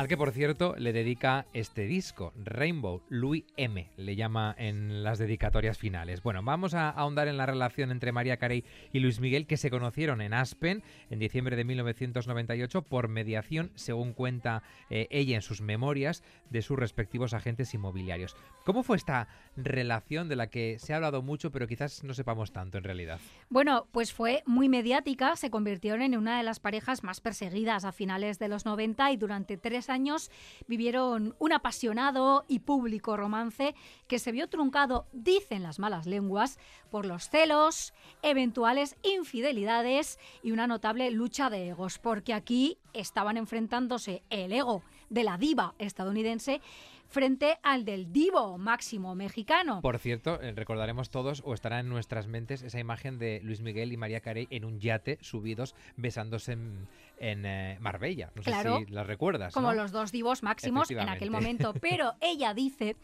Al 0.00 0.08
que, 0.08 0.16
por 0.16 0.32
cierto, 0.32 0.74
le 0.78 0.94
dedica 0.94 1.44
este 1.52 1.84
disco, 1.84 2.32
Rainbow, 2.42 3.02
Louis 3.10 3.44
M, 3.58 3.90
le 3.98 4.16
llama 4.16 4.54
en 4.56 5.04
las 5.04 5.18
dedicatorias 5.18 5.76
finales. 5.76 6.22
Bueno, 6.22 6.42
vamos 6.42 6.72
a 6.72 6.88
ahondar 6.88 7.28
en 7.28 7.36
la 7.36 7.44
relación 7.44 7.90
entre 7.90 8.10
María 8.10 8.38
Carey 8.38 8.64
y 8.94 9.00
Luis 9.00 9.20
Miguel, 9.20 9.46
que 9.46 9.58
se 9.58 9.68
conocieron 9.68 10.22
en 10.22 10.32
Aspen 10.32 10.82
en 11.10 11.18
diciembre 11.18 11.54
de 11.54 11.64
1998 11.64 12.80
por 12.80 13.08
mediación, 13.08 13.72
según 13.74 14.14
cuenta 14.14 14.62
eh, 14.88 15.06
ella 15.10 15.36
en 15.36 15.42
sus 15.42 15.60
memorias, 15.60 16.22
de 16.48 16.62
sus 16.62 16.78
respectivos 16.78 17.34
agentes 17.34 17.74
inmobiliarios. 17.74 18.36
¿Cómo 18.64 18.82
fue 18.82 18.96
esta 18.96 19.28
relación 19.54 20.30
de 20.30 20.36
la 20.36 20.46
que 20.46 20.78
se 20.78 20.94
ha 20.94 20.96
hablado 20.96 21.20
mucho, 21.20 21.50
pero 21.50 21.66
quizás 21.66 22.04
no 22.04 22.14
sepamos 22.14 22.52
tanto 22.52 22.78
en 22.78 22.84
realidad? 22.84 23.20
Bueno, 23.50 23.86
pues 23.92 24.14
fue 24.14 24.42
muy 24.46 24.70
mediática, 24.70 25.36
se 25.36 25.50
convirtieron 25.50 26.00
en 26.00 26.16
una 26.16 26.38
de 26.38 26.42
las 26.42 26.58
parejas 26.58 27.04
más 27.04 27.20
perseguidas 27.20 27.84
a 27.84 27.92
finales 27.92 28.38
de 28.38 28.48
los 28.48 28.64
90 28.64 29.12
y 29.12 29.18
durante 29.18 29.58
tres 29.58 29.89
años 29.90 30.30
vivieron 30.66 31.34
un 31.38 31.52
apasionado 31.52 32.44
y 32.48 32.60
público 32.60 33.16
romance 33.16 33.74
que 34.06 34.18
se 34.18 34.32
vio 34.32 34.48
truncado, 34.48 35.06
dicen 35.12 35.62
las 35.62 35.78
malas 35.78 36.06
lenguas, 36.06 36.58
por 36.90 37.06
los 37.06 37.28
celos, 37.28 37.92
eventuales 38.22 38.96
infidelidades 39.02 40.18
y 40.42 40.52
una 40.52 40.66
notable 40.66 41.10
lucha 41.10 41.50
de 41.50 41.68
egos, 41.68 41.98
porque 41.98 42.34
aquí 42.34 42.78
estaban 42.92 43.36
enfrentándose 43.36 44.22
el 44.30 44.52
ego 44.52 44.82
de 45.08 45.24
la 45.24 45.36
diva 45.36 45.74
estadounidense 45.78 46.60
frente 47.10 47.58
al 47.62 47.84
del 47.84 48.12
divo 48.12 48.56
máximo 48.56 49.14
mexicano. 49.14 49.80
Por 49.82 49.98
cierto, 49.98 50.40
eh, 50.40 50.52
recordaremos 50.52 51.10
todos 51.10 51.42
o 51.44 51.52
estará 51.52 51.80
en 51.80 51.88
nuestras 51.88 52.28
mentes 52.28 52.62
esa 52.62 52.78
imagen 52.78 53.18
de 53.18 53.40
Luis 53.42 53.60
Miguel 53.60 53.92
y 53.92 53.96
María 53.96 54.20
Carey 54.20 54.46
en 54.50 54.64
un 54.64 54.78
yate 54.78 55.18
subidos 55.20 55.74
besándose 55.96 56.52
en, 56.52 56.86
eh, 57.18 57.76
Marbella. 57.80 58.30
No 58.34 58.42
sé 58.42 58.52
si 58.52 58.86
las 58.92 59.06
recuerdas. 59.06 59.52
Como 59.52 59.72
los 59.72 59.90
dos 59.90 60.12
divos 60.12 60.42
máximos 60.42 60.90
en 60.90 61.08
aquel 61.08 61.30
momento. 61.30 61.74
Pero 61.74 62.14
ella 62.20 62.54
dice 62.54 62.96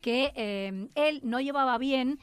que 0.00 0.32
eh, 0.34 0.88
él 0.96 1.20
no 1.22 1.40
llevaba 1.40 1.78
bien 1.78 2.18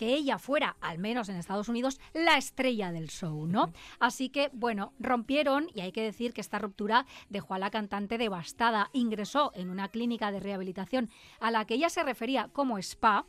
que 0.00 0.14
ella 0.14 0.38
fuera, 0.38 0.78
al 0.80 0.96
menos 0.98 1.28
en 1.28 1.36
Estados 1.36 1.68
Unidos, 1.68 2.00
la 2.14 2.38
estrella 2.38 2.90
del 2.90 3.10
show, 3.10 3.46
¿no? 3.46 3.70
Así 3.98 4.30
que, 4.30 4.48
bueno, 4.54 4.94
rompieron 4.98 5.66
y 5.74 5.82
hay 5.82 5.92
que 5.92 6.02
decir 6.02 6.32
que 6.32 6.40
esta 6.40 6.58
ruptura 6.58 7.04
dejó 7.28 7.52
a 7.52 7.58
la 7.58 7.70
cantante 7.70 8.16
devastada. 8.16 8.88
Ingresó 8.94 9.52
en 9.54 9.68
una 9.68 9.88
clínica 9.88 10.32
de 10.32 10.40
rehabilitación 10.40 11.10
a 11.38 11.50
la 11.50 11.66
que 11.66 11.74
ella 11.74 11.90
se 11.90 12.02
refería 12.02 12.48
como 12.50 12.78
spa 12.78 13.26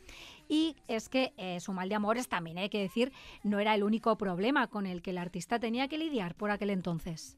y 0.48 0.76
es 0.88 1.10
que 1.10 1.34
eh, 1.36 1.60
su 1.60 1.74
mal 1.74 1.90
de 1.90 1.94
amores, 1.96 2.30
también 2.30 2.56
hay 2.56 2.70
que 2.70 2.80
decir, 2.80 3.12
no 3.42 3.60
era 3.60 3.74
el 3.74 3.82
único 3.82 4.16
problema 4.16 4.68
con 4.68 4.86
el 4.86 5.02
que 5.02 5.10
el 5.10 5.18
artista 5.18 5.58
tenía 5.58 5.88
que 5.88 5.98
lidiar 5.98 6.34
por 6.36 6.50
aquel 6.50 6.70
entonces. 6.70 7.36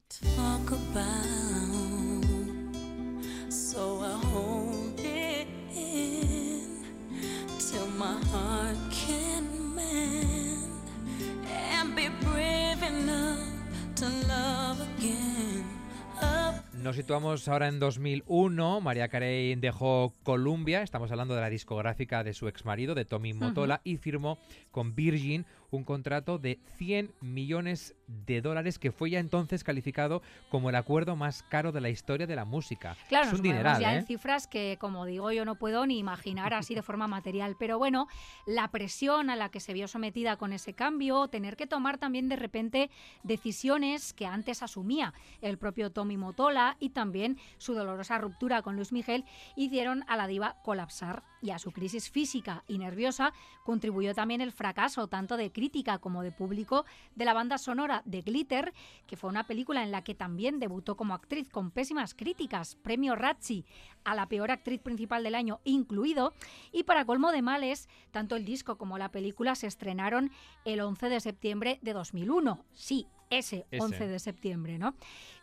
Nos 16.82 16.96
situamos 16.96 17.48
ahora 17.48 17.68
en 17.68 17.78
2001. 17.78 18.80
María 18.80 19.08
Carey 19.08 19.54
dejó 19.54 20.14
Columbia, 20.22 20.82
estamos 20.82 21.10
hablando 21.10 21.34
de 21.34 21.40
la 21.40 21.48
discográfica 21.48 22.24
de 22.24 22.34
su 22.34 22.48
ex 22.48 22.64
marido, 22.64 22.94
de 22.94 23.04
Tommy 23.04 23.32
Motola, 23.32 23.80
y 23.84 23.96
firmó 23.96 24.38
con 24.70 24.94
Virgin 24.94 25.46
un 25.76 25.84
contrato 25.84 26.38
de 26.38 26.58
100 26.76 27.12
millones 27.20 27.94
de 28.06 28.40
dólares 28.40 28.78
que 28.78 28.92
fue 28.92 29.10
ya 29.10 29.18
entonces 29.18 29.64
calificado 29.64 30.22
como 30.50 30.68
el 30.68 30.76
acuerdo 30.76 31.16
más 31.16 31.42
caro 31.42 31.72
de 31.72 31.80
la 31.80 31.90
historia 31.90 32.26
de 32.26 32.36
la 32.36 32.44
música. 32.44 32.96
Claro, 33.08 33.28
es 33.28 33.34
un 33.34 33.42
dineral, 33.42 33.80
ya 33.80 33.94
en 33.94 34.00
¿eh? 34.00 34.06
cifras 34.06 34.46
que, 34.46 34.76
como 34.80 35.06
digo, 35.06 35.32
yo 35.32 35.44
no 35.44 35.56
puedo 35.56 35.86
ni 35.86 35.98
imaginar 35.98 36.54
así 36.54 36.74
de 36.74 36.82
forma 36.82 37.08
material. 37.08 37.56
Pero 37.58 37.78
bueno, 37.78 38.06
la 38.46 38.68
presión 38.68 39.30
a 39.30 39.36
la 39.36 39.48
que 39.48 39.60
se 39.60 39.72
vio 39.72 39.88
sometida 39.88 40.36
con 40.36 40.52
ese 40.52 40.74
cambio, 40.74 41.28
tener 41.28 41.56
que 41.56 41.66
tomar 41.66 41.98
también 41.98 42.28
de 42.28 42.36
repente 42.36 42.90
decisiones 43.22 44.12
que 44.12 44.26
antes 44.26 44.62
asumía 44.62 45.14
el 45.40 45.58
propio 45.58 45.90
Tommy 45.90 46.16
Motola 46.16 46.76
y 46.78 46.90
también 46.90 47.38
su 47.58 47.74
dolorosa 47.74 48.18
ruptura 48.18 48.62
con 48.62 48.76
Luis 48.76 48.92
Miguel 48.92 49.24
hicieron 49.56 50.04
a 50.08 50.16
la 50.16 50.26
diva 50.26 50.56
colapsar 50.62 51.22
y 51.42 51.50
a 51.50 51.58
su 51.58 51.72
crisis 51.72 52.10
física 52.10 52.64
y 52.66 52.78
nerviosa 52.78 53.32
contribuyó 53.64 54.14
también 54.14 54.40
el 54.40 54.52
fracaso 54.52 55.08
tanto 55.08 55.36
de 55.36 55.50
crítica 55.64 55.96
como 55.96 56.22
de 56.22 56.30
público 56.30 56.84
de 57.14 57.24
la 57.24 57.32
banda 57.32 57.56
sonora 57.56 58.02
de 58.04 58.20
Glitter, 58.20 58.74
que 59.06 59.16
fue 59.16 59.30
una 59.30 59.46
película 59.46 59.82
en 59.82 59.92
la 59.92 60.04
que 60.04 60.14
también 60.14 60.58
debutó 60.58 60.94
como 60.94 61.14
actriz 61.14 61.48
con 61.48 61.70
pésimas 61.70 62.12
críticas, 62.12 62.76
premio 62.76 63.16
Razzie 63.16 63.64
a 64.04 64.14
la 64.14 64.28
peor 64.28 64.50
actriz 64.50 64.82
principal 64.82 65.24
del 65.24 65.34
año 65.34 65.60
incluido, 65.64 66.34
y 66.70 66.82
para 66.82 67.06
colmo 67.06 67.32
de 67.32 67.40
males, 67.40 67.88
tanto 68.10 68.36
el 68.36 68.44
disco 68.44 68.76
como 68.76 68.98
la 68.98 69.10
película 69.10 69.54
se 69.54 69.66
estrenaron 69.66 70.30
el 70.66 70.80
11 70.80 71.08
de 71.08 71.20
septiembre 71.20 71.78
de 71.80 71.94
2001. 71.94 72.62
Sí, 72.74 73.06
ese 73.30 73.64
11 73.80 74.06
de 74.06 74.18
septiembre, 74.18 74.78
¿no? 74.78 74.94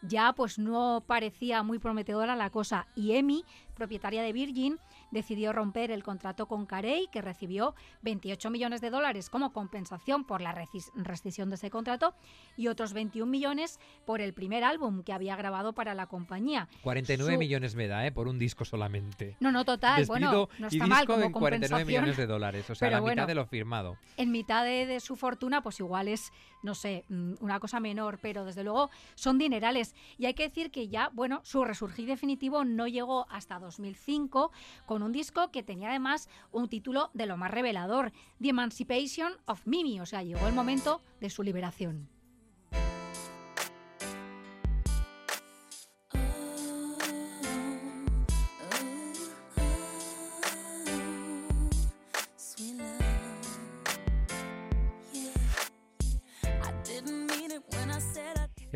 Ya 0.04 0.34
pues 0.34 0.60
no 0.60 1.04
parecía 1.08 1.64
muy 1.64 1.80
prometedora 1.80 2.36
la 2.36 2.52
cosa 2.52 2.88
y 2.96 3.14
Emi, 3.14 3.44
propietaria 3.74 4.22
de 4.22 4.34
Virgin, 4.34 4.78
decidió 5.12 5.54
romper 5.54 5.92
el 5.92 6.04
contrato 6.04 6.48
con 6.48 6.66
Carey, 6.66 7.08
que 7.12 7.22
recibió 7.22 7.76
28 8.02 8.50
millones 8.50 8.82
de 8.82 8.90
dólares 8.90 9.30
como 9.30 9.54
compensación 9.54 10.24
por 10.26 10.42
la 10.42 10.54
rescisión 10.96 11.50
de 11.50 11.56
ese 11.56 11.70
contrato 11.70 12.14
y 12.58 12.68
otros 12.68 12.94
21 12.94 13.30
millones 13.30 13.80
por 14.06 14.22
el 14.22 14.34
primer 14.34 14.64
álbum 14.64 15.04
que 15.04 15.14
había 15.14 15.36
grabado 15.36 15.74
para 15.74 15.94
la 15.94 16.08
compañía. 16.08 16.68
49 16.84 17.38
millones 17.38 17.76
me 17.76 17.88
da, 17.88 18.06
¿eh? 18.06 18.12
Por 18.12 18.28
un 18.28 18.40
disco 18.40 18.66
solamente. 18.66 19.36
No, 19.40 19.52
no, 19.52 19.66
total. 19.66 20.06
bueno, 20.06 20.50
no 20.58 20.68
está 20.68 20.88
mal 20.88 21.06
como 21.06 21.24
en 21.24 21.32
49 21.32 21.86
millones 21.86 22.18
de 22.18 22.28
dólares, 22.28 22.70
o 22.70 22.76
sea, 22.76 22.90
la 22.90 23.02
mitad 23.02 23.28
de 23.28 23.36
lo 23.36 23.46
firmado. 23.46 23.98
En 24.18 24.32
mitad 24.32 24.64
de 24.64 25.00
su 25.00 25.16
fortuna, 25.16 25.62
pues 25.62 25.80
igual 25.80 26.08
es, 26.08 26.32
no 26.64 26.76
sé, 26.76 27.06
mm, 27.10 27.34
una 27.40 27.60
cosa 27.60 27.80
menor, 27.80 28.20
pero 28.22 28.46
desde 28.46 28.64
luego 28.64 28.90
son 29.16 29.38
dinerales. 29.38 29.96
Y 30.18 30.26
hay 30.26 30.34
que 30.34 30.44
decir 30.44 30.72
que 30.72 30.88
ya, 30.88 31.10
bueno, 31.14 31.42
su 31.44 31.64
resurgir 31.64 32.08
definitivo 32.08 32.64
no 32.66 32.88
llegó 32.88 33.28
hasta 33.30 33.60
2005 33.60 34.52
con 34.86 35.01
un 35.04 35.12
disco 35.12 35.52
que 35.52 35.64
tenía 35.64 35.90
además 35.90 36.30
un 36.52 36.70
título 36.70 37.10
de 37.14 37.26
lo 37.26 37.38
más 37.38 37.52
revelador, 37.52 38.12
The 38.42 38.50
Emancipation 38.50 39.34
of 39.46 39.66
Mimi, 39.66 40.00
o 40.00 40.06
sea, 40.06 40.24
llegó 40.24 40.48
el 40.48 40.54
momento 40.54 41.02
de 41.20 41.30
su 41.30 41.44
liberación. 41.44 42.10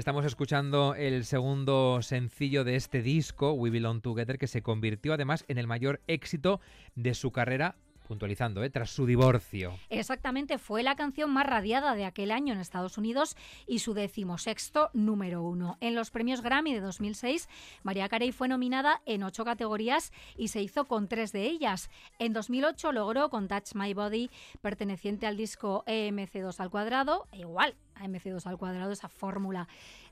Estamos 0.05 0.25
escuchando 0.25 0.93
el 0.93 1.25
segundo 1.25 1.99
sencillo 2.03 2.63
de 2.63 2.75
este 2.75 3.01
disco, 3.01 3.53
We 3.53 3.71
Belong 3.71 4.01
Together, 4.01 4.37
que 4.37 4.45
se 4.45 4.61
convirtió 4.61 5.15
además 5.15 5.45
en 5.47 5.57
el 5.57 5.65
mayor 5.65 5.99
éxito 6.05 6.61
de 6.93 7.15
su 7.15 7.31
carrera 7.31 7.75
puntualizando, 8.07 8.63
¿eh? 8.63 8.69
tras 8.69 8.91
su 8.91 9.07
divorcio. 9.07 9.73
Exactamente, 9.89 10.59
fue 10.59 10.83
la 10.83 10.95
canción 10.95 11.31
más 11.31 11.47
radiada 11.47 11.95
de 11.95 12.05
aquel 12.05 12.29
año 12.29 12.53
en 12.53 12.59
Estados 12.59 12.99
Unidos 12.99 13.35
y 13.65 13.79
su 13.79 13.95
decimosexto 13.95 14.91
número 14.93 15.41
uno. 15.41 15.79
En 15.81 15.95
los 15.95 16.11
premios 16.11 16.41
Grammy 16.41 16.75
de 16.75 16.81
2006, 16.81 17.49
María 17.81 18.07
Carey 18.07 18.31
fue 18.31 18.47
nominada 18.47 19.01
en 19.07 19.23
ocho 19.23 19.43
categorías 19.43 20.13
y 20.37 20.49
se 20.49 20.61
hizo 20.61 20.85
con 20.85 21.07
tres 21.07 21.31
de 21.31 21.47
ellas. 21.47 21.89
En 22.19 22.31
2008 22.31 22.91
logró 22.91 23.31
con 23.31 23.47
Touch 23.47 23.73
My 23.73 23.95
Body, 23.95 24.29
perteneciente 24.61 25.25
al 25.25 25.35
disco 25.35 25.83
EMC2 25.87 26.59
al 26.59 26.69
cuadrado, 26.69 27.27
e 27.31 27.39
igual 27.39 27.75
AMC2 27.95 28.45
al 28.45 28.57
cuadrado, 28.57 28.91
esa 28.91 29.09
fórmula 29.09 29.67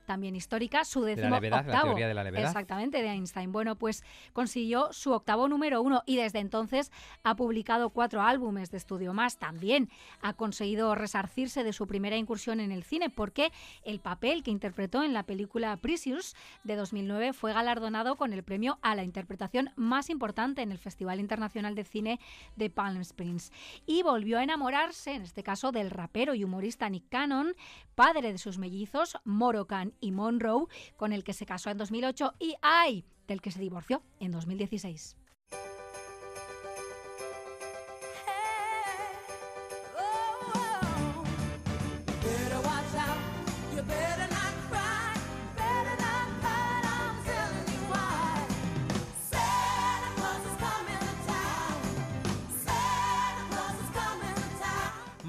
también 0.05 0.35
histórica, 0.35 0.85
su 0.85 1.01
décimo 1.01 1.37
octavo. 1.37 1.67
La 1.67 1.81
teoría 1.81 2.07
de 2.07 2.13
la 2.13 2.23
levedad. 2.23 2.47
Exactamente, 2.47 3.01
de 3.01 3.09
Einstein. 3.09 3.51
Bueno, 3.51 3.75
pues 3.75 4.03
consiguió 4.33 4.91
su 4.91 5.11
octavo 5.11 5.47
número 5.47 5.81
uno 5.81 6.03
y 6.05 6.17
desde 6.17 6.39
entonces 6.39 6.91
ha 7.23 7.35
publicado 7.35 7.89
cuatro 7.89 8.21
álbumes 8.21 8.71
de 8.71 8.77
estudio 8.77 9.13
más. 9.13 9.37
También 9.37 9.89
ha 10.21 10.33
conseguido 10.33 10.93
resarcirse 10.95 11.63
de 11.63 11.73
su 11.73 11.87
primera 11.87 12.17
incursión 12.17 12.59
en 12.59 12.71
el 12.71 12.83
cine 12.83 13.09
porque 13.09 13.51
el 13.83 13.99
papel 13.99 14.43
que 14.43 14.51
interpretó 14.51 15.03
en 15.03 15.13
la 15.13 15.23
película 15.23 15.75
Precious 15.77 16.35
de 16.63 16.75
2009 16.75 17.33
fue 17.33 17.53
galardonado 17.53 18.15
con 18.15 18.33
el 18.33 18.43
premio 18.43 18.79
a 18.81 18.95
la 18.95 19.03
interpretación 19.03 19.71
más 19.75 20.09
importante 20.09 20.61
en 20.61 20.71
el 20.71 20.77
Festival 20.77 21.19
Internacional 21.19 21.75
de 21.75 21.83
Cine 21.83 22.19
de 22.55 22.69
Palm 22.69 23.01
Springs. 23.01 23.51
Y 23.85 24.03
volvió 24.03 24.39
a 24.39 24.43
enamorarse, 24.43 25.13
en 25.13 25.21
este 25.21 25.43
caso, 25.43 25.71
del 25.71 25.89
rapero 25.89 26.35
y 26.35 26.43
humorista 26.43 26.89
Nick 26.89 27.07
Cannon, 27.09 27.53
padre 27.95 28.31
de 28.31 28.37
sus 28.37 28.57
mellizos, 28.57 29.17
Morocan 29.23 29.93
y 29.99 30.11
Monroe, 30.11 30.67
con 30.97 31.13
el 31.13 31.23
que 31.23 31.33
se 31.33 31.45
casó 31.45 31.69
en 31.69 31.77
2008 31.77 32.33
y 32.39 32.55
ay, 32.61 33.05
del 33.27 33.41
que 33.41 33.51
se 33.51 33.59
divorció 33.59 34.03
en 34.19 34.31
2016. 34.31 35.17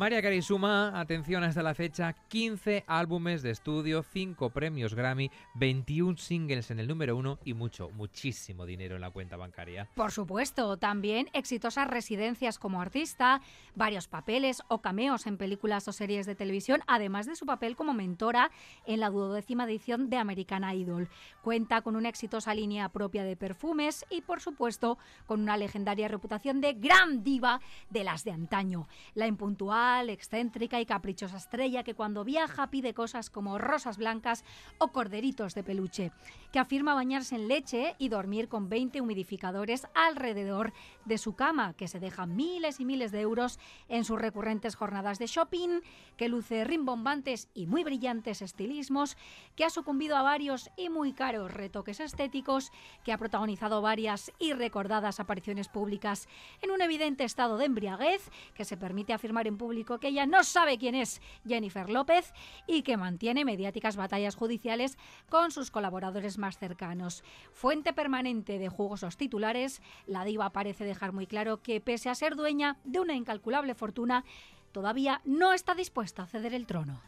María 0.05 0.21
Carey 0.21 0.43
suma, 0.43 1.01
atención 1.01 1.45
hasta 1.45 1.63
la 1.63 1.73
fecha, 1.73 2.13
15 2.29 2.85
álbumes 2.87 3.41
de 3.41 3.51
estudio, 3.51 4.03
5 4.03 4.51
premios 4.51 4.93
Grammy, 4.93 5.31
21 5.55 6.19
singles 6.19 6.71
en 6.71 6.79
el 6.79 6.89
número 6.89 7.17
1 7.17 7.39
y 7.47 7.55
mucho, 7.55 7.89
muchísimo 7.89 8.67
dinero 8.67 8.97
en 8.97 9.01
la 9.01 9.09
cuenta 9.09 9.39
bancaria. 9.39 9.89
Por 9.95 10.13
supuesto, 10.13 10.77
también 10.77 11.31
exitosas 11.33 11.89
residencias 11.89 12.59
como 12.59 12.83
artista, 12.83 13.41
varios 13.75 14.07
papeles 14.07 14.61
o 14.69 14.83
cameos 14.83 15.27
en 15.27 15.39
películas 15.39 15.89
o 15.89 15.93
series 15.95 16.27
de 16.27 16.35
televisión, 16.35 16.83
además 16.87 17.25
de 17.25 17.35
su 17.35 17.47
papel 17.47 17.75
como 17.75 17.95
mentora 17.95 18.51
en 18.85 19.01
la 19.01 19.09
duodécima 19.09 19.65
edición 19.65 20.11
de 20.11 20.19
American 20.19 20.71
Idol. 20.71 21.09
Cuenta 21.41 21.81
con 21.81 21.97
una 21.97 22.11
exitosa 22.11 22.55
línea 22.55 22.91
propia 22.91 23.25
de 23.25 23.37
perfumes 23.37 24.05
y, 24.11 24.21
por 24.21 24.43
supuesto, 24.43 24.99
con 25.25 25.41
una 25.41 25.57
legendaria 25.57 26.09
reputación 26.09 26.61
de 26.61 26.75
gran 26.75 27.25
diva 27.25 27.63
de 27.89 28.05
las 28.05 28.23
de 28.23 28.33
antaño. 28.33 28.87
La 29.15 29.27
impuntual 29.27 29.94
excéntrica 30.03 30.81
y 30.81 30.87
caprichosa 30.87 31.37
estrella 31.37 31.85
que 31.85 31.95
cuando 31.95 32.25
viaja 32.25 32.67
pide 32.71 32.95
cosas 32.95 33.31
como 33.31 33.59
rosas 33.59 33.97
blancas 33.97 34.45
o 34.79 34.89
corderitos 34.89 35.55
de 35.55 35.63
peluche, 35.63 36.13
que 36.53 36.59
afirma 36.59 36.95
bañarse 36.95 37.37
en 37.37 37.49
leche 37.49 37.95
y 37.99 38.09
dormir 38.09 38.49
con 38.49 38.69
20 38.69 39.01
humidificadores 39.01 39.87
alrededor 39.95 40.73
de 41.05 41.19
su 41.19 41.35
cama, 41.35 41.75
que 41.75 41.89
se 41.89 42.01
deja 42.01 42.27
miles 42.27 42.81
y 42.81 42.85
miles 42.85 43.13
de 43.13 43.21
euros 43.21 43.59
en 43.89 44.05
sus 44.05 44.19
recurrentes 44.19 44.75
jornadas 44.75 45.19
de 45.19 45.27
shopping, 45.27 45.81
que 46.17 46.29
luce 46.29 46.65
rimbombantes 46.65 47.49
y 47.55 47.67
muy 47.67 47.85
brillantes 47.85 48.43
estilismos, 48.43 49.17
que 49.57 49.65
ha 49.65 49.71
sucumbido 49.71 50.17
a 50.17 50.23
varios 50.23 50.71
y 50.77 50.89
muy 50.89 51.13
caros 51.13 51.53
retoques 51.53 52.01
estéticos, 52.01 52.71
que 53.05 53.13
ha 53.13 53.19
protagonizado 53.19 53.83
varias 53.83 54.33
y 54.39 54.53
recordadas 54.53 55.21
apariciones 55.21 55.69
públicas 55.69 56.29
en 56.63 56.71
un 56.71 56.81
evidente 56.81 57.25
estado 57.25 57.57
de 57.57 57.67
embriaguez, 57.67 58.31
que 58.55 58.65
se 58.65 58.77
permite 58.77 59.13
afirmar 59.13 59.47
en 59.47 59.59
público 59.59 59.99
que 59.99 60.09
ella 60.09 60.27
no 60.27 60.45
sabe 60.45 60.79
quién 60.79 60.95
es 60.95 61.21
Jennifer 61.47 61.89
López 61.89 62.33
y 62.67 62.83
que 62.83 62.97
mantiene 62.97 63.45
mediáticas 63.45 63.97
batallas 63.97 64.37
judiciales 64.37 64.99
con 65.29 65.51
sus 65.51 65.71
colaboradores 65.71 66.39
más 66.39 66.59
cercanos. 66.59 67.25
Fuente 67.53 67.93
permanente 67.93 68.59
de 68.59 68.69
jugosos 68.69 69.17
titulares, 69.17 69.83
la 70.07 70.25
diva 70.25 70.51
parece 70.51 70.85
dejar 70.95 71.13
muy 71.13 71.27
claro 71.27 71.61
que 71.61 71.81
pese 71.81 72.09
a 72.09 72.15
ser 72.15 72.37
dueña 72.37 72.77
de 72.85 73.01
una 73.01 73.15
incalculable 73.15 73.75
fortuna, 73.75 74.25
todavía 74.73 75.21
no 75.25 75.53
está 75.53 75.75
dispuesta 75.75 76.23
a 76.23 76.27
ceder 76.27 76.55
el 76.55 76.67
trono. 76.67 77.01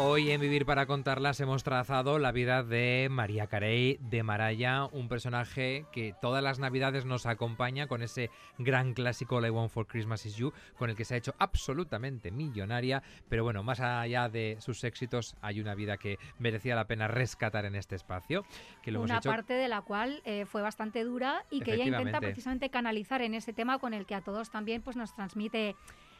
Hoy 0.00 0.30
en 0.30 0.40
Vivir 0.40 0.64
para 0.64 0.86
contarlas 0.86 1.40
hemos 1.40 1.64
trazado 1.64 2.20
la 2.20 2.30
vida 2.30 2.62
de 2.62 3.08
María 3.10 3.48
Carey 3.48 3.98
de 4.00 4.22
Maraya, 4.22 4.84
un 4.84 5.08
personaje 5.08 5.86
que 5.90 6.14
todas 6.22 6.40
las 6.40 6.60
navidades 6.60 7.04
nos 7.04 7.26
acompaña 7.26 7.88
con 7.88 8.02
ese 8.02 8.30
gran 8.58 8.94
clásico 8.94 9.36
All 9.36 9.46
I 9.46 9.50
Want 9.50 9.72
for 9.72 9.88
Christmas 9.88 10.24
Is 10.24 10.36
You, 10.36 10.52
con 10.78 10.88
el 10.88 10.94
que 10.94 11.04
se 11.04 11.14
ha 11.14 11.16
hecho 11.16 11.34
absolutamente 11.40 12.30
millonaria, 12.30 13.02
pero 13.28 13.42
bueno, 13.42 13.64
más 13.64 13.80
allá 13.80 14.28
de 14.28 14.56
sus 14.60 14.84
éxitos 14.84 15.34
hay 15.40 15.60
una 15.60 15.74
vida 15.74 15.96
que 15.96 16.20
merecía 16.38 16.76
la 16.76 16.86
pena 16.86 17.08
rescatar 17.08 17.64
en 17.64 17.74
este 17.74 17.96
espacio. 17.96 18.44
Que 18.82 18.92
lo 18.92 19.02
una 19.02 19.14
hemos 19.14 19.24
hecho... 19.24 19.30
parte 19.30 19.54
de 19.54 19.66
la 19.66 19.80
cual 19.80 20.22
eh, 20.24 20.46
fue 20.46 20.62
bastante 20.62 21.02
dura 21.02 21.44
y 21.50 21.60
que 21.60 21.74
ella 21.74 21.86
intenta 21.86 22.20
precisamente 22.20 22.70
canalizar 22.70 23.20
en 23.20 23.34
ese 23.34 23.52
tema 23.52 23.80
con 23.80 23.94
el 23.94 24.06
que 24.06 24.14
a 24.14 24.20
todos 24.20 24.48
también 24.50 24.80
pues, 24.80 24.94
nos 24.94 25.12
transmite 25.12 25.74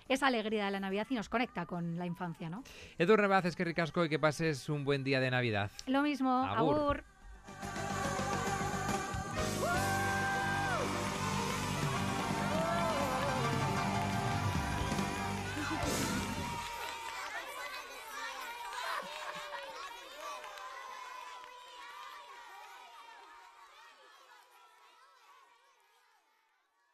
esa 0.08 0.26
alegría 0.26 0.66
de 0.66 0.70
la 0.70 0.80
Navidad 0.80 1.06
y 1.10 1.14
nos 1.14 1.28
conecta 1.28 1.66
con 1.66 1.98
la 1.98 2.06
infancia, 2.06 2.48
¿no? 2.48 2.62
Edu 2.98 3.16
Rebaz, 3.16 3.44
es 3.44 3.56
que 3.56 3.64
ricasco 3.64 4.04
y 4.04 4.08
que 4.08 4.18
pases 4.18 4.68
un 4.68 4.84
buen 4.84 5.04
día 5.04 5.20
de 5.20 5.30
Navidad. 5.30 5.70
Lo 5.86 6.02
mismo, 6.02 6.30
agur. 6.30 7.04